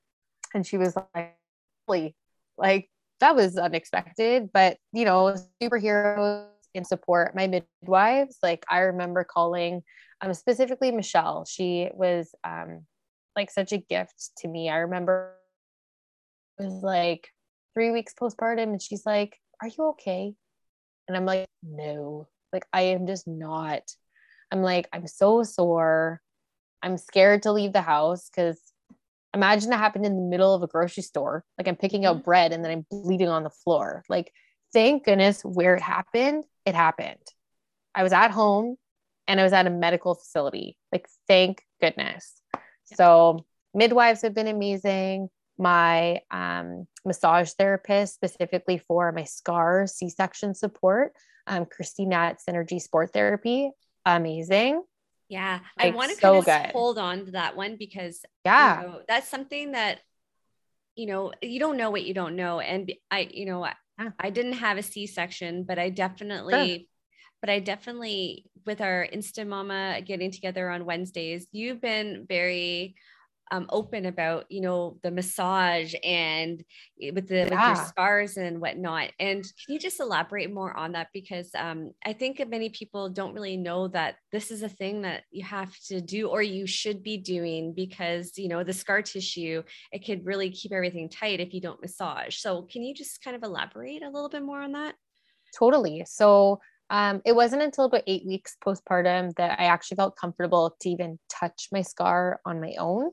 [0.52, 2.16] And she was like,
[2.58, 7.36] like that was unexpected, but you know, superheroes in support.
[7.36, 9.82] My midwives, like I remember calling
[10.20, 11.44] um, specifically Michelle.
[11.44, 12.84] She was um,
[13.36, 14.68] like such a gift to me.
[14.70, 15.34] I remember
[16.58, 17.28] it was like
[17.74, 20.34] three weeks postpartum, and she's like, "Are you okay?"
[21.08, 23.82] And I'm like, "No, like I am just not."
[24.50, 26.20] I'm like, I'm so sore.
[26.82, 28.60] I'm scared to leave the house because
[29.34, 31.44] imagine that happened in the middle of a grocery store.
[31.58, 32.24] Like I'm picking out mm-hmm.
[32.24, 34.04] bread and then I'm bleeding on the floor.
[34.08, 34.32] Like,
[34.72, 37.18] thank goodness where it happened, it happened.
[37.94, 38.76] I was at home.
[39.26, 40.76] and I was at a medical facility.
[40.92, 42.40] Like, thank goodness.
[42.90, 42.96] Yeah.
[42.96, 45.28] So, midwives have been amazing.
[45.56, 51.12] My um, massage therapist, specifically for my scar C section support,
[51.46, 53.70] um, Christina at Synergy Sport Therapy,
[54.04, 54.82] amazing.
[55.28, 58.82] Yeah, like, I want to so kind of hold on to that one because yeah,
[58.82, 60.00] you know, that's something that
[60.96, 63.74] you know you don't know what you don't know, and I, you know, I,
[64.18, 66.78] I didn't have a C section, but I definitely.
[66.78, 66.86] Sure
[67.44, 72.94] but I definitely, with our Insta Mama getting together on Wednesdays, you've been very
[73.50, 76.64] um, open about, you know, the massage and
[77.12, 77.44] with the yeah.
[77.44, 79.10] with your scars and whatnot.
[79.20, 81.08] And can you just elaborate more on that?
[81.12, 85.24] Because um, I think many people don't really know that this is a thing that
[85.30, 89.62] you have to do or you should be doing because, you know, the scar tissue,
[89.92, 92.38] it could really keep everything tight if you don't massage.
[92.38, 94.94] So can you just kind of elaborate a little bit more on that?
[95.54, 96.04] Totally.
[96.06, 96.60] So
[96.94, 101.18] um, it wasn't until about eight weeks postpartum that I actually felt comfortable to even
[101.28, 103.10] touch my scar on my own.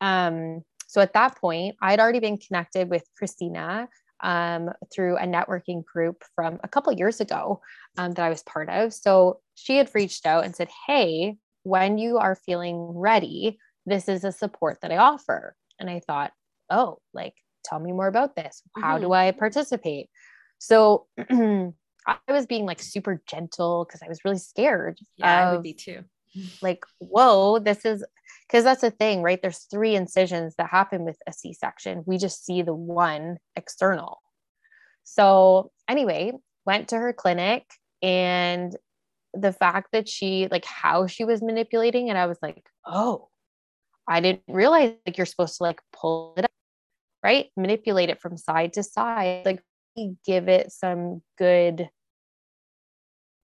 [0.00, 3.88] Um, so at that point, I'd already been connected with Christina
[4.22, 7.62] um, through a networking group from a couple years ago
[7.98, 8.94] um, that I was part of.
[8.94, 14.22] So she had reached out and said, Hey, when you are feeling ready, this is
[14.22, 15.56] a support that I offer.
[15.80, 16.30] And I thought,
[16.70, 17.34] Oh, like,
[17.64, 18.62] tell me more about this.
[18.76, 19.06] How mm-hmm.
[19.06, 20.10] do I participate?
[20.58, 21.08] So
[22.06, 24.98] I was being like super gentle because I was really scared.
[25.16, 26.04] Yeah, of, I would be too.
[26.60, 28.04] Like, whoa, this is
[28.46, 29.40] because that's the thing, right?
[29.40, 32.02] There's three incisions that happen with a C section.
[32.06, 34.20] We just see the one external.
[35.02, 36.32] So, anyway,
[36.66, 37.64] went to her clinic
[38.02, 38.76] and
[39.32, 43.28] the fact that she, like, how she was manipulating it, I was like, oh,
[44.08, 46.50] I didn't realize like you're supposed to like pull it up,
[47.22, 47.46] right?
[47.56, 49.62] Manipulate it from side to side, like
[50.24, 51.88] give it some good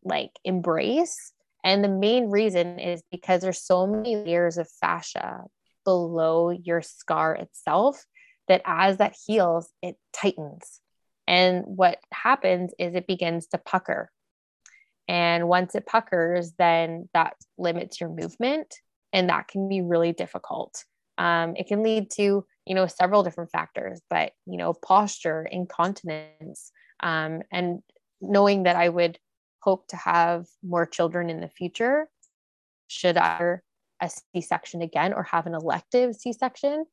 [0.04, 1.32] like embrace.
[1.64, 5.44] And the main reason is because there's so many layers of fascia
[5.84, 8.04] below your scar itself
[8.48, 10.80] that as that heals, it tightens.
[11.26, 14.10] And what happens is it begins to pucker.
[15.08, 18.74] And once it puckers, then that limits your movement.
[19.12, 20.84] And that can be really difficult.
[21.18, 26.72] Um, it can lead to, you know, several different factors, but, you know, posture, incontinence,
[27.00, 27.80] um, and
[28.20, 29.18] knowing that I would
[29.62, 32.09] hope to have more children in the future
[32.88, 33.61] should I
[34.03, 36.85] a C-section again or have an elective C-section.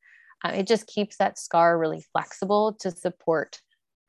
[0.43, 3.59] Um, it just keeps that scar really flexible to support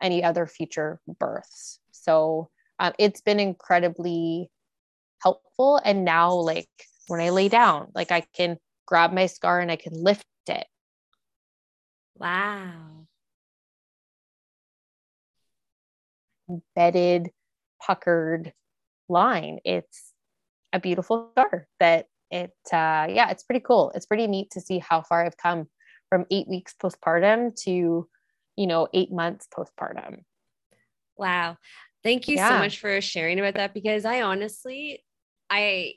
[0.00, 1.80] any other future births.
[1.90, 4.50] So um, it's been incredibly
[5.22, 5.80] helpful.
[5.84, 6.68] And now, like
[7.08, 10.66] when I lay down, like I can grab my scar and I can lift it.
[12.16, 13.06] Wow.
[16.48, 17.30] Embedded
[17.84, 18.52] puckered
[19.08, 19.58] line.
[19.64, 20.12] It's
[20.72, 23.92] a beautiful star that it, uh, yeah, it's pretty cool.
[23.94, 25.66] It's pretty neat to see how far I've come
[26.08, 28.08] from eight weeks postpartum to,
[28.56, 30.22] you know, eight months postpartum.
[31.16, 31.56] Wow.
[32.02, 32.48] Thank you yeah.
[32.48, 35.04] so much for sharing about that because I honestly,
[35.50, 35.94] I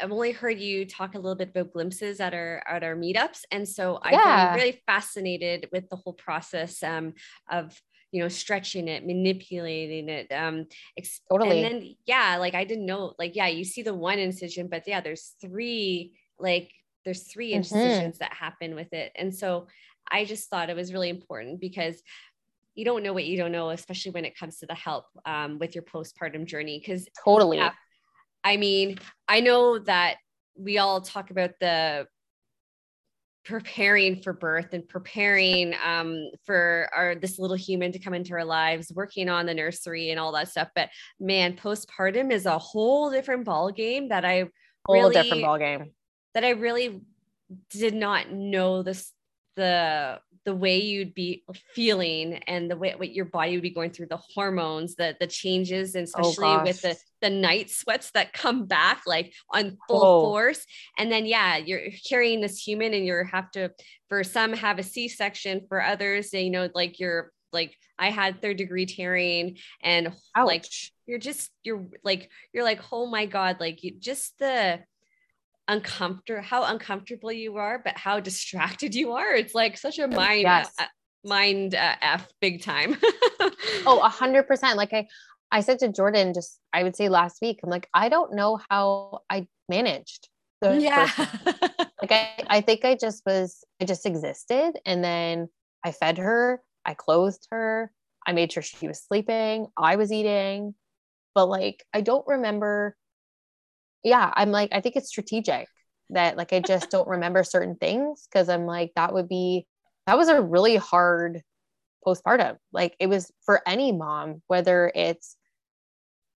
[0.00, 3.42] I've only heard you talk a little bit about glimpses at our at our meetups,
[3.50, 4.46] and so I've yeah.
[4.46, 7.14] been really fascinated with the whole process um,
[7.50, 7.78] of
[8.10, 10.66] you know stretching it manipulating it um
[10.96, 11.62] ex- totally.
[11.62, 14.82] and then yeah like i didn't know like yeah you see the one incision but
[14.86, 16.70] yeah there's three like
[17.04, 17.56] there's 3 mm-hmm.
[17.58, 19.12] incisions that happen with it.
[19.14, 19.66] And so
[20.10, 22.02] i just thought it was really important because
[22.74, 25.58] you don't know what you don't know especially when it comes to the help um,
[25.58, 27.58] with your postpartum journey because totally.
[27.58, 27.72] yeah,
[28.42, 30.16] i mean i know that
[30.56, 32.06] we all talk about the
[33.48, 38.44] preparing for birth and preparing um, for our this little human to come into our
[38.44, 40.68] lives, working on the nursery and all that stuff.
[40.74, 44.50] But man, postpartum is a whole different ball game that I
[44.84, 45.92] whole really, different ball game
[46.34, 47.00] that I really
[47.70, 49.12] did not know this
[49.58, 51.44] the the way you'd be
[51.74, 55.26] feeling and the way what your body would be going through the hormones the the
[55.26, 59.76] changes and oh, especially oh with the the night sweats that come back like on
[59.88, 60.20] full oh.
[60.22, 60.64] force
[60.96, 63.70] and then yeah you're carrying this human and you have to
[64.08, 68.58] for some have a c-section for others you know like you're like I had third
[68.58, 70.46] degree tearing and Ouch.
[70.46, 70.66] like
[71.06, 74.80] you're just you're like you're like oh my god like you just the
[75.68, 79.34] uncomfortable how uncomfortable you are but how distracted you are.
[79.34, 80.72] It's like such a mind yes.
[80.78, 80.84] uh,
[81.24, 82.96] mind uh, f big time.
[83.86, 84.76] Oh a hundred percent.
[84.76, 85.06] Like i
[85.50, 88.60] i said to jordan just i would say last week i'm like i don't know
[88.68, 90.28] how i managed
[90.62, 91.08] yeah.
[92.02, 95.48] like I, I think i just was i just existed and then
[95.84, 97.92] i fed her i clothed her
[98.26, 100.74] i made sure she was sleeping i was eating.
[101.34, 102.96] But like i don't remember
[104.02, 105.68] yeah, I'm like, I think it's strategic
[106.10, 109.66] that like I just don't remember certain things because I'm like, that would be,
[110.06, 111.42] that was a really hard
[112.06, 112.56] postpartum.
[112.72, 115.36] Like it was for any mom, whether it's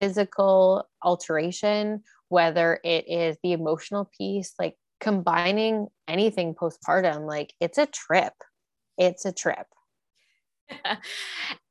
[0.02, 7.86] physical alteration, whether it is the emotional piece, like combining anything postpartum, like it's a
[7.86, 8.34] trip.
[8.98, 9.68] It's a trip.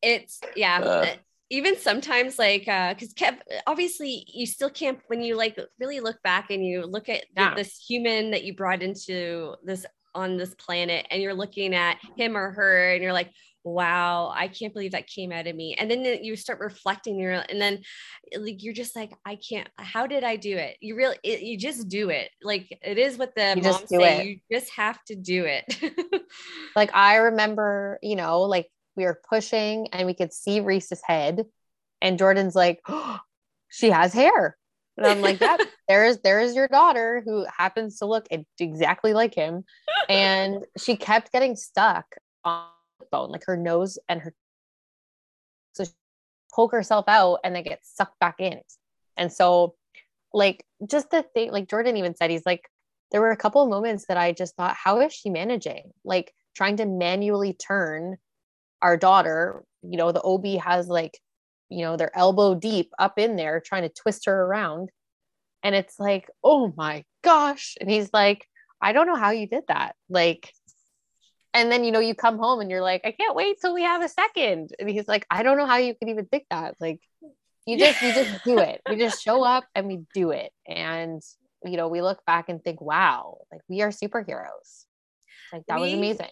[0.02, 0.80] it's yeah.
[0.80, 1.06] Uh
[1.50, 3.36] even sometimes like uh because kev
[3.66, 7.54] obviously you still can't when you like really look back and you look at yeah.
[7.54, 9.84] this human that you brought into this
[10.14, 13.30] on this planet and you're looking at him or her and you're like
[13.62, 17.44] wow i can't believe that came out of me and then you start reflecting you're
[17.48, 17.78] and then
[18.38, 21.58] like you're just like i can't how did i do it you really it, you
[21.58, 24.26] just do it like it is what the you moms say it.
[24.26, 25.64] you just have to do it
[26.76, 28.66] like i remember you know like
[28.96, 31.46] we were pushing and we could see Reese's head.
[32.00, 33.18] And Jordan's like, oh,
[33.68, 34.56] she has hair.
[34.96, 38.26] And I'm like, yep, there's there's your daughter who happens to look
[38.58, 39.64] exactly like him.
[40.08, 42.06] And she kept getting stuck
[42.44, 42.66] on
[42.98, 44.34] the bone, like her nose and her
[45.72, 45.90] so she
[46.52, 48.60] poke herself out and then get sucked back in.
[49.16, 49.76] And so
[50.32, 52.68] like just the thing, like Jordan even said, he's like,
[53.10, 55.92] there were a couple of moments that I just thought, how is she managing?
[56.04, 58.18] Like trying to manually turn
[58.82, 61.18] our daughter, you know, the OB has like,
[61.68, 64.90] you know, their elbow deep up in there trying to twist her around.
[65.62, 67.76] And it's like, oh my gosh.
[67.80, 68.46] And he's like,
[68.80, 69.94] I don't know how you did that.
[70.08, 70.52] Like,
[71.52, 73.82] and then, you know, you come home and you're like, I can't wait till we
[73.82, 74.72] have a second.
[74.78, 76.76] And he's like, I don't know how you could even think that.
[76.80, 77.00] Like,
[77.66, 78.80] you just, you just do it.
[78.88, 80.52] We just show up and we do it.
[80.66, 81.22] And,
[81.64, 84.86] you know, we look back and think, wow, like we are superheroes.
[85.52, 86.30] Like that we, was amazing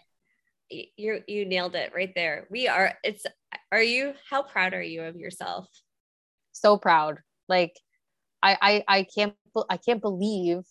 [0.71, 2.47] you you nailed it right there.
[2.51, 3.25] We are it's
[3.73, 5.67] are you how proud are you of yourself?
[6.53, 7.19] So proud.
[7.49, 7.73] Like
[8.43, 9.35] I I I can't
[9.69, 10.63] I can't believe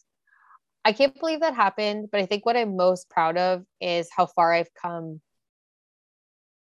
[0.86, 4.26] I can't believe that happened, but I think what I'm most proud of is how
[4.26, 5.20] far I've come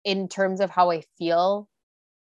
[0.05, 1.67] in terms of how I feel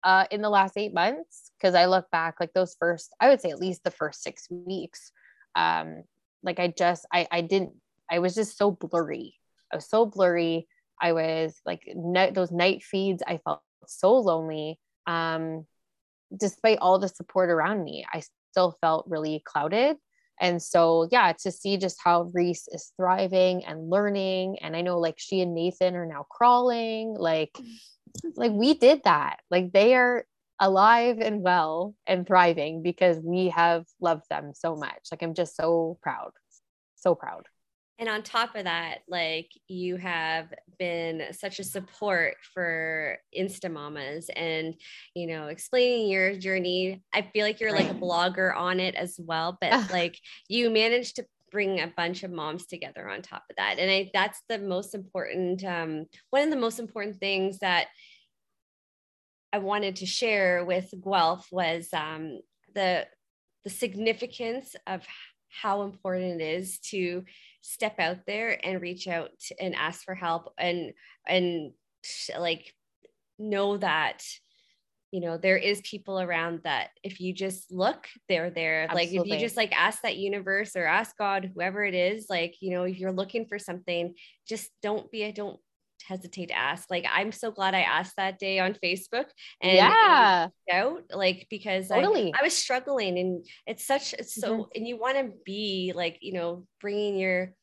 [0.03, 1.51] uh, in the last eight months.
[1.59, 4.49] Because I look back, like those first, I would say at least the first six
[4.51, 5.13] weeks,
[5.55, 6.05] um,
[6.43, 7.75] like I just, I, I didn't,
[8.11, 9.35] I was just so blurry.
[9.71, 10.67] I was so blurry.
[11.03, 11.83] I was like
[12.33, 13.23] those night feeds.
[13.27, 14.79] I felt so lonely.
[15.07, 15.67] Um,
[16.35, 18.23] despite all the support around me, I
[18.53, 19.97] still felt really clouded.
[20.41, 24.99] And so, yeah, to see just how Reese is thriving and learning, and I know
[24.99, 27.57] like she and Nathan are now crawling, like,
[28.37, 29.41] like we did that.
[29.51, 30.25] Like they are
[30.59, 35.09] alive and well and thriving because we have loved them so much.
[35.11, 36.31] Like I'm just so proud,
[36.95, 37.47] so proud
[37.99, 44.29] and on top of that like you have been such a support for insta mamas
[44.35, 44.75] and
[45.15, 47.03] you know explaining your journey.
[47.13, 50.19] I feel like you're like a blogger on it as well but like
[50.49, 53.79] you managed to bring a bunch of moms together on top of that.
[53.79, 57.89] And I, that's the most important um, one of the most important things that
[59.53, 62.41] i wanted to share with guelph was um,
[62.75, 63.07] the
[63.65, 65.07] the significance of
[65.49, 67.23] how important it is to
[67.63, 70.93] step out there and reach out and ask for help and
[71.27, 71.73] and
[72.39, 72.75] like
[73.39, 74.23] know that
[75.13, 79.19] you know there is people around that if you just look they're there Absolutely.
[79.19, 82.57] like if you just like ask that universe or ask god whoever it is like
[82.61, 84.15] you know if you're looking for something
[84.49, 85.61] just don't be a don't
[86.07, 86.91] hesitate to ask.
[86.91, 89.27] Like I'm so glad I asked that day on Facebook
[89.61, 92.33] and yeah, out like because totally.
[92.35, 94.71] I, I was struggling and it's such it's so mm-hmm.
[94.75, 97.55] and you want to be like you know bringing your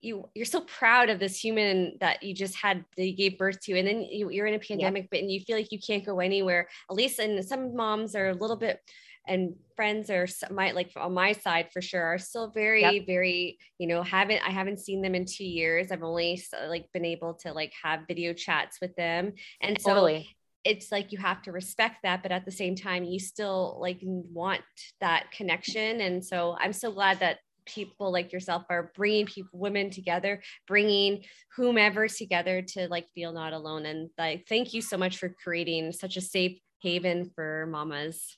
[0.00, 3.60] you you're so proud of this human that you just had that you gave birth
[3.60, 5.08] to and then you, you're in a pandemic yeah.
[5.10, 8.28] but and you feel like you can't go anywhere at least and some moms are
[8.28, 8.78] a little bit
[9.26, 13.06] and friends are my like on my side for sure are still very yep.
[13.06, 15.92] very you know haven't i haven't seen them in two years.
[15.92, 19.32] I've only like been able to like have video chats with them.
[19.60, 20.22] And totally.
[20.22, 20.28] so
[20.64, 24.00] it's like you have to respect that but at the same time you still like
[24.02, 24.62] want
[25.00, 26.00] that connection.
[26.00, 31.24] And so i'm so glad that people like yourself are bringing people women together bringing
[31.56, 33.86] whomever together to like feel not alone.
[33.86, 38.36] And like thank you so much for creating such a safe haven for mamas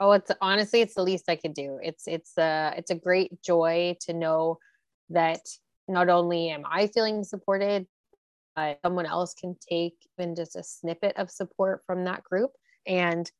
[0.00, 1.78] Oh, it's honestly, it's the least I could do.
[1.82, 4.58] It's it's a it's a great joy to know
[5.10, 5.40] that
[5.88, 7.86] not only am I feeling supported,
[8.56, 12.50] but someone else can take even just a snippet of support from that group.
[12.86, 13.30] And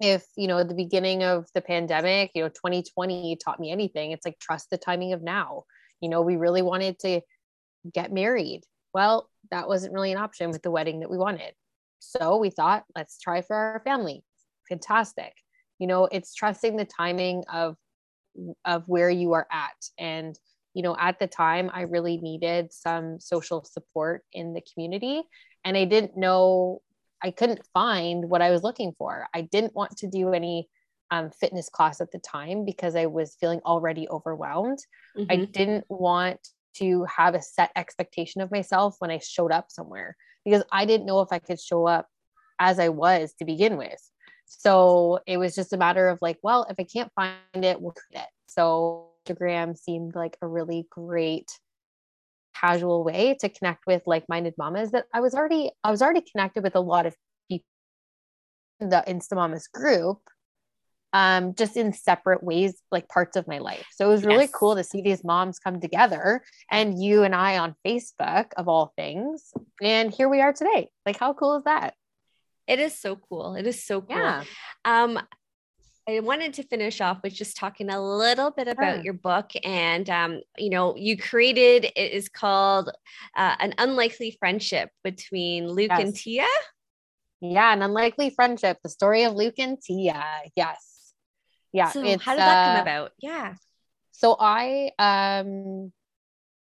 [0.00, 4.24] if you know the beginning of the pandemic, you know, 2020 taught me anything, it's
[4.24, 5.64] like trust the timing of now.
[6.00, 7.20] You know, we really wanted to
[7.92, 8.62] get married.
[8.94, 11.52] Well, that wasn't really an option with the wedding that we wanted.
[11.98, 14.22] So we thought, let's try for our family.
[14.68, 15.34] Fantastic
[15.80, 17.76] you know it's trusting the timing of
[18.64, 19.74] of where you are at.
[19.98, 20.38] And
[20.74, 25.22] you know at the time i really needed some social support in the community
[25.64, 26.80] and i didn't know
[27.22, 29.26] i couldn't find what i was looking for.
[29.34, 30.68] I didn't want to do any
[31.10, 34.78] um, fitness class at the time because i was feeling already overwhelmed.
[35.18, 35.32] Mm-hmm.
[35.32, 36.38] i didn't want
[36.74, 41.06] to have a set expectation of myself when i showed up somewhere because i didn't
[41.06, 42.06] know if i could show up
[42.60, 44.00] as i was to begin with
[44.52, 47.92] so it was just a matter of like well if i can't find it we'll
[47.92, 51.50] create it so Instagram seemed like a really great
[52.54, 56.62] casual way to connect with like-minded mamas that I was already I was already connected
[56.62, 57.14] with a lot of
[57.48, 57.64] people
[58.80, 60.18] in the Instamamas group
[61.12, 63.86] um just in separate ways like parts of my life.
[63.92, 64.52] So it was really yes.
[64.52, 68.92] cool to see these moms come together and you and I on Facebook of all
[68.96, 70.90] things and here we are today.
[71.06, 71.94] Like how cool is that?
[72.70, 73.56] It is so cool.
[73.56, 74.16] It is so cool.
[74.16, 74.44] Yeah.
[74.84, 75.18] Um,
[76.08, 79.04] I wanted to finish off with just talking a little bit about sure.
[79.04, 79.50] your book.
[79.64, 82.90] And, um, you know, you created it is called
[83.36, 86.00] uh, An Unlikely Friendship between Luke yes.
[86.00, 86.46] and Tia.
[87.40, 90.24] Yeah, an unlikely friendship, the story of Luke and Tia.
[90.54, 91.12] Yes.
[91.72, 91.90] Yeah.
[91.90, 93.10] So how did that uh, come about?
[93.18, 93.54] Yeah.
[94.12, 95.92] So I, um,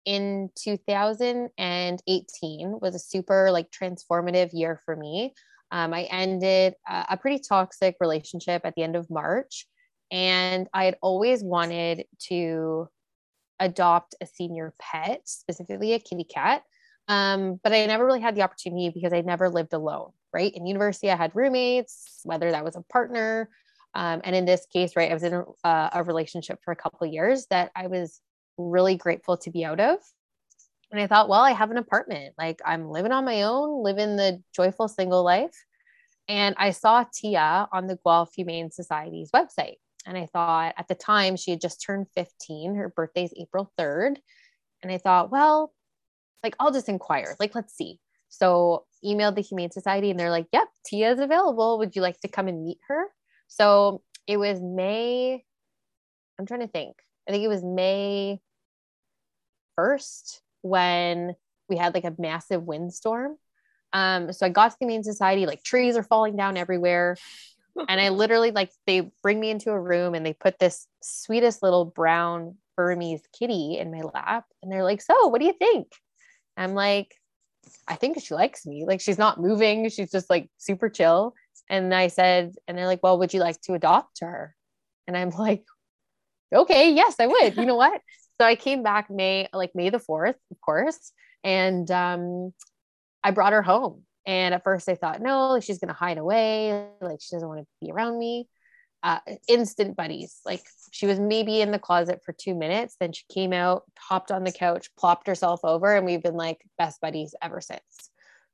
[0.06, 5.34] in 2018 was a super like transformative year for me.
[5.72, 9.68] Um, I ended a, pretty toxic relationship at the end of March,
[10.12, 12.88] and I had always wanted to
[13.60, 16.64] adopt a senior pet, specifically a kitty cat.
[17.08, 20.54] Um, but I never really had the opportunity because I never lived alone, right?
[20.54, 23.50] In university, I had roommates, whether that was a partner.
[23.94, 27.08] Um, and in this case, right, I was in a, a relationship for a couple
[27.08, 28.22] years that I was
[28.58, 30.00] really grateful to be out of.
[30.92, 32.34] And I thought, well, I have an apartment.
[32.38, 35.66] Like I'm living on my own, living the joyful single life.
[36.30, 39.76] And I saw Tia on the Guelph Humane Society's website.
[40.06, 42.76] And I thought at the time she had just turned 15.
[42.76, 44.18] Her birthday's April 3rd.
[44.82, 45.74] And I thought, well,
[46.44, 47.36] like I'll just inquire.
[47.40, 48.00] Like, let's see.
[48.30, 51.78] So emailed the Humane Society and they're like, yep, Tia is available.
[51.80, 53.06] Would you like to come and meet her?
[53.48, 55.44] So it was May.
[56.40, 56.96] I'm trying to think.
[57.28, 58.40] I think it was May
[59.78, 61.36] 1st when
[61.70, 63.38] we had like a massive windstorm.
[63.94, 67.18] Um, so I got to the Humane Society, like trees are falling down everywhere.
[67.90, 71.64] and I literally like they bring me into a room and they put this sweetest
[71.64, 74.46] little brown Burmese kitty in my lap.
[74.62, 75.88] And they're like, So what do you think?
[76.56, 77.16] I'm like,
[77.88, 78.86] I think she likes me.
[78.86, 79.90] Like she's not moving.
[79.90, 81.34] She's just like super chill.
[81.70, 84.56] And I said, and they're like, Well, would you like to adopt her?
[85.08, 85.64] And I'm like,
[86.54, 87.58] okay, yes, I would.
[87.58, 88.02] You know what?
[88.40, 91.12] So I came back May, like May the 4th, of course.
[91.44, 92.54] And um,
[93.24, 94.04] I brought her home.
[94.26, 96.88] And at first I thought, no, she's going to hide away.
[97.02, 98.48] Like she doesn't want to be around me.
[99.02, 100.40] Uh, instant buddies.
[100.46, 100.62] Like
[100.92, 102.96] she was maybe in the closet for two minutes.
[103.00, 106.60] Then she came out, hopped on the couch, plopped herself over, and we've been like
[106.78, 107.82] best buddies ever since.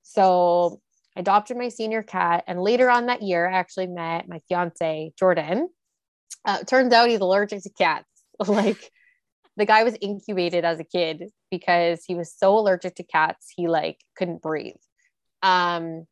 [0.04, 0.80] So
[1.16, 2.44] I adopted my senior cat.
[2.46, 5.70] And later on that year, I actually met my fiance, Jordan.
[6.46, 8.06] Uh, turns out he's allergic to cats.
[8.48, 8.92] like
[9.58, 13.68] the guy was intubated as a kid because he was so allergic to cats he
[13.68, 14.76] like couldn't breathe.
[15.42, 16.06] Um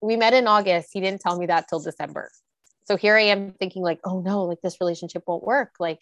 [0.00, 0.90] we met in august.
[0.92, 2.30] He didn't tell me that till december.
[2.84, 5.72] So here i am thinking like oh no like this relationship won't work.
[5.78, 5.98] Like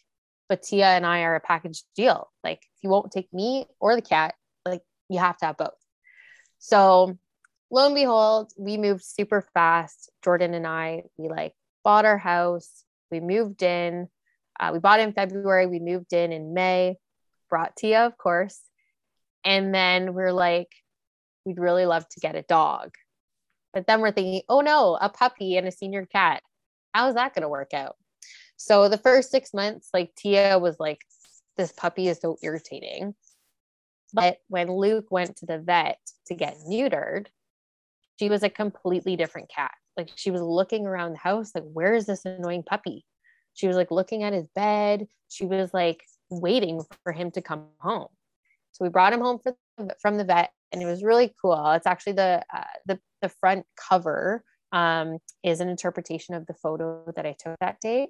[0.48, 2.30] but tia and i are a package deal.
[2.42, 4.34] Like he won't take me or the cat
[4.66, 5.70] like you have to have both.
[6.58, 7.18] So
[7.70, 10.10] lo and behold we moved super fast.
[10.22, 12.84] Jordan and i we like bought our house.
[13.10, 14.08] We moved in
[14.58, 15.66] uh, we bought in February.
[15.66, 16.96] We moved in in May,
[17.50, 18.60] brought Tia, of course.
[19.44, 20.68] And then we're like,
[21.44, 22.94] we'd really love to get a dog.
[23.72, 26.42] But then we're thinking, oh no, a puppy and a senior cat.
[26.92, 27.96] How's that going to work out?
[28.56, 31.00] So the first six months, like Tia was like,
[31.56, 33.14] this puppy is so irritating.
[34.12, 37.26] But when Luke went to the vet to get neutered,
[38.18, 39.72] she was a completely different cat.
[39.96, 43.04] Like she was looking around the house, like, where is this annoying puppy?
[43.54, 45.06] She was like looking at his bed.
[45.28, 48.08] She was like waiting for him to come home.
[48.72, 49.56] So we brought him home for,
[50.00, 51.70] from the vet, and it was really cool.
[51.70, 57.04] It's actually the uh, the the front cover um, is an interpretation of the photo
[57.14, 58.08] that I took that day.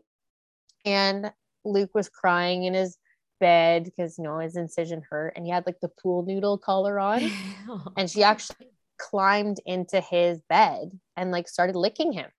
[0.85, 1.31] And
[1.65, 2.97] Luke was crying in his
[3.41, 6.99] bed because you know his incision hurt, and he had like the pool noodle collar
[6.99, 7.31] on,
[7.97, 8.69] and she actually
[8.99, 12.31] climbed into his bed and like started licking him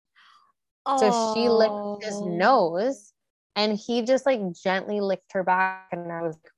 [0.88, 2.27] so she licked his oh.
[2.27, 3.13] nose
[3.55, 5.89] and he just like gently licked her back.
[5.91, 6.51] And I was like,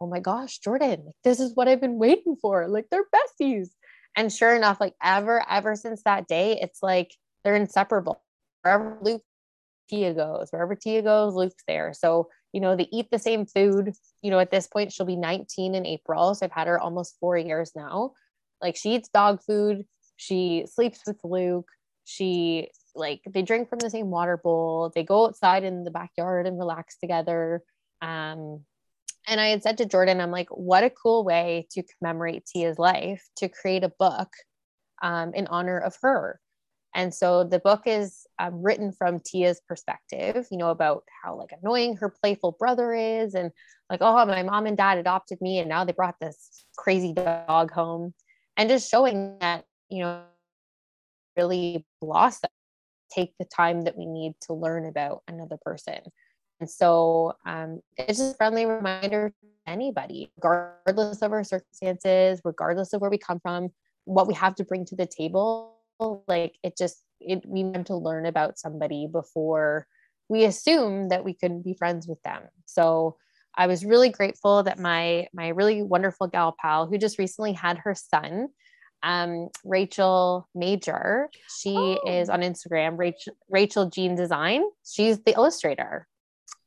[0.00, 2.68] oh my gosh, Jordan, this is what I've been waiting for.
[2.68, 3.70] Like they're besties.
[4.16, 7.14] And sure enough, like ever, ever since that day, it's like
[7.44, 8.22] they're inseparable.
[8.62, 9.22] Wherever Luke
[9.88, 11.92] Tia goes, wherever Tia goes, Luke's there.
[11.92, 13.92] So you know, they eat the same food.
[14.22, 16.34] You know, at this point, she'll be 19 in April.
[16.34, 18.12] So I've had her almost four years now.
[18.62, 19.84] Like she eats dog food.
[20.16, 21.68] She sleeps with Luke.
[22.04, 24.92] She like they drink from the same water bowl.
[24.94, 27.62] They go outside in the backyard and relax together.
[28.02, 28.64] Um,
[29.26, 32.78] and I had said to Jordan, I'm like, what a cool way to commemorate Tia's
[32.78, 34.28] life to create a book
[35.02, 36.40] um, in honor of her.
[36.94, 41.50] And so the book is um, written from Tia's perspective, you know, about how like
[41.52, 43.52] annoying her playful brother is, and
[43.90, 47.70] like, oh, my mom and dad adopted me, and now they brought this crazy dog
[47.70, 48.14] home,
[48.56, 50.22] and just showing that, you know,
[51.36, 52.50] really blossom,
[53.10, 55.98] take the time that we need to learn about another person.
[56.60, 62.92] And so um, it's just a friendly reminder to anybody, regardless of our circumstances, regardless
[62.92, 63.68] of where we come from,
[64.04, 65.76] what we have to bring to the table.
[66.26, 69.86] Like it just, it, we need to learn about somebody before
[70.28, 72.42] we assume that we could be friends with them.
[72.66, 73.16] So
[73.56, 77.78] I was really grateful that my my really wonderful gal pal who just recently had
[77.78, 78.48] her son,
[79.02, 81.28] um, Rachel Major.
[81.60, 82.00] She oh.
[82.06, 84.62] is on Instagram, Rachel Rachel Jean Design.
[84.84, 86.06] She's the illustrator.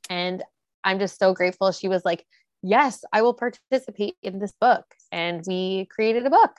[0.10, 0.44] And
[0.84, 1.72] I'm just so grateful.
[1.72, 2.26] She was like,
[2.64, 4.86] Yes, I will participate in this book.
[5.12, 6.52] And we created a book.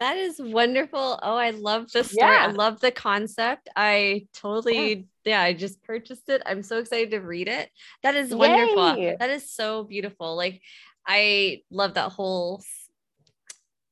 [0.00, 1.20] That is wonderful.
[1.22, 2.30] Oh, I love the story.
[2.30, 2.48] Yeah.
[2.48, 3.68] I love the concept.
[3.76, 5.40] I totally, yeah.
[5.40, 5.42] yeah.
[5.42, 6.42] I just purchased it.
[6.44, 7.70] I'm so excited to read it.
[8.02, 8.96] That is wonderful.
[8.96, 9.16] Yay.
[9.18, 10.36] That is so beautiful.
[10.36, 10.60] Like,
[11.06, 12.62] I love that whole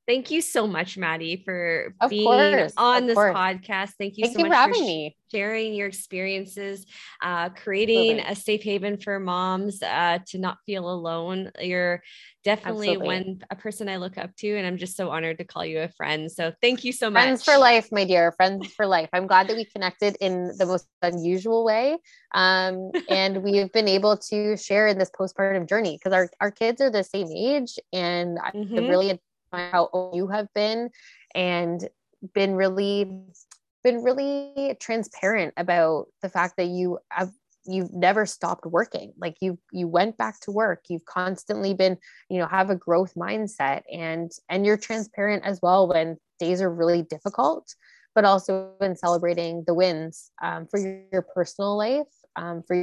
[0.06, 3.36] Thank you so much, Maddie, for of being course, on this course.
[3.36, 3.92] podcast.
[3.98, 5.16] Thank you Thank so you much for, for me.
[5.30, 6.86] sharing your experiences,
[7.22, 8.32] uh, creating Absolutely.
[8.32, 11.52] a safe haven for moms uh, to not feel alone.
[11.60, 12.02] You're
[12.42, 13.06] definitely Absolutely.
[13.06, 15.80] one a person I look up to, and I'm just so honored to call you
[15.80, 16.30] a friend.
[16.30, 17.22] So thank you so much.
[17.22, 18.32] Friends for life, my dear.
[18.32, 19.08] Friends for life.
[19.12, 21.96] I'm glad that we connected in the most unusual way,
[22.34, 26.50] um, and we have been able to share in this postpartum journey because our our
[26.50, 28.74] kids are the same age, and mm-hmm.
[28.76, 29.20] I really
[29.52, 30.90] how old you have been
[31.34, 31.88] and
[32.34, 33.10] been really
[33.82, 37.30] been really transparent about the fact that you have
[37.64, 39.12] you've never stopped working.
[39.18, 40.84] Like you you went back to work.
[40.88, 41.98] You've constantly been
[42.28, 46.72] you know have a growth mindset and and you're transparent as well when days are
[46.72, 47.74] really difficult
[48.14, 52.74] but also in celebrating the wins um, for your, your personal life um, for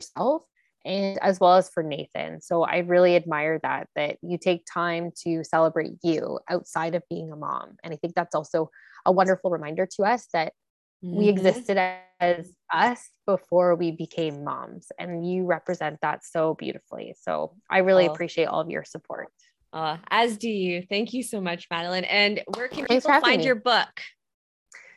[0.00, 0.42] yourself
[0.86, 2.40] and as well as for Nathan.
[2.40, 7.32] So I really admire that that you take time to celebrate you outside of being
[7.32, 7.76] a mom.
[7.82, 8.70] And I think that's also
[9.04, 10.52] a wonderful reminder to us that
[11.04, 11.16] mm-hmm.
[11.16, 11.76] we existed
[12.20, 17.14] as us before we became moms and you represent that so beautifully.
[17.20, 18.12] So I really oh.
[18.12, 19.28] appreciate all of your support.
[19.72, 20.82] Uh, as do you.
[20.88, 22.04] Thank you so much, Madeline.
[22.04, 23.44] And where can Thanks people find me.
[23.44, 23.88] your book?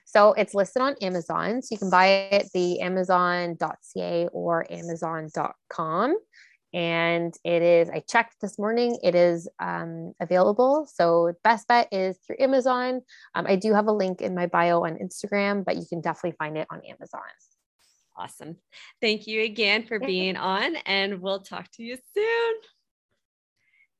[0.10, 1.62] So it's listed on Amazon.
[1.62, 6.18] So you can buy it the amazon.ca or amazon.com.
[6.74, 10.88] And it is, I checked this morning, it is um, available.
[10.92, 13.02] So best bet is through Amazon.
[13.36, 16.38] Um, I do have a link in my bio on Instagram, but you can definitely
[16.40, 17.22] find it on Amazon.
[18.18, 18.58] Awesome.
[19.02, 22.56] Thank you again for being on, and we'll talk to you soon.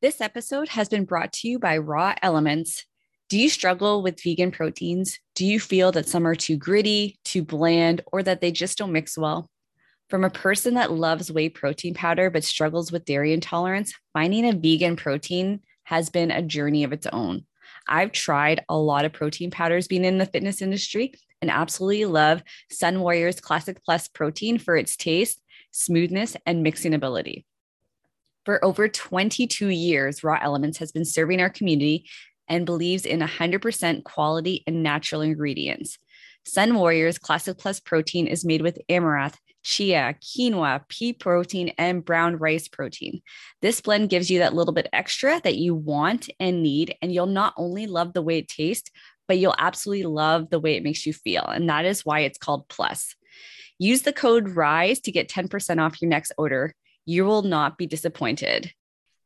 [0.02, 2.86] This episode has been brought to you by Raw Elements.
[3.30, 5.20] Do you struggle with vegan proteins?
[5.36, 8.92] Do you feel that some are too gritty, too bland, or that they just don't
[8.92, 9.52] mix well?
[10.10, 14.54] From a person that loves whey protein powder but struggles with dairy intolerance, finding a
[14.54, 17.46] vegan protein has been a journey of its own.
[17.88, 22.42] I've tried a lot of protein powders being in the fitness industry and absolutely love
[22.72, 27.46] Sunwarrior's Classic Plus protein for its taste, smoothness, and mixing ability.
[28.46, 32.06] For over 22 years, Raw Elements has been serving our community
[32.50, 35.98] and believes in 100% quality and natural ingredients.
[36.48, 42.68] Sunwarrior's Classic Plus protein is made with amaranth, chia, quinoa, pea protein, and brown rice
[42.68, 43.22] protein.
[43.62, 47.28] This blend gives you that little bit extra that you want and need, and you'll
[47.28, 48.90] not only love the way it tastes,
[49.28, 51.44] but you'll absolutely love the way it makes you feel.
[51.44, 53.16] And that is why it's called Plus.
[53.78, 56.74] Use the code RISE to get 10% off your next order.
[57.06, 58.74] You will not be disappointed.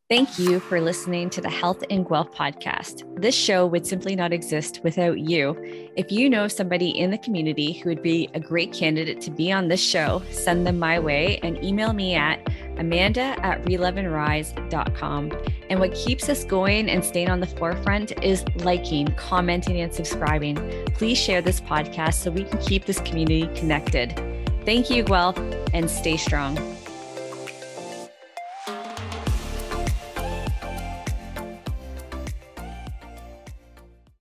[0.10, 3.04] Thank you for listening to the Health and Guelph podcast.
[3.20, 5.56] This show would simply not exist without you.
[5.96, 9.50] If you know somebody in the community who would be a great candidate to be
[9.50, 12.46] on this show, send them my way and email me at
[12.78, 15.32] amanda at relevenrise.com.
[15.70, 20.58] And what keeps us going and staying on the forefront is liking, commenting, and subscribing.
[20.96, 24.22] Please share this podcast so we can keep this community connected.
[24.66, 25.38] Thank you, Guelph,
[25.74, 26.58] and stay strong.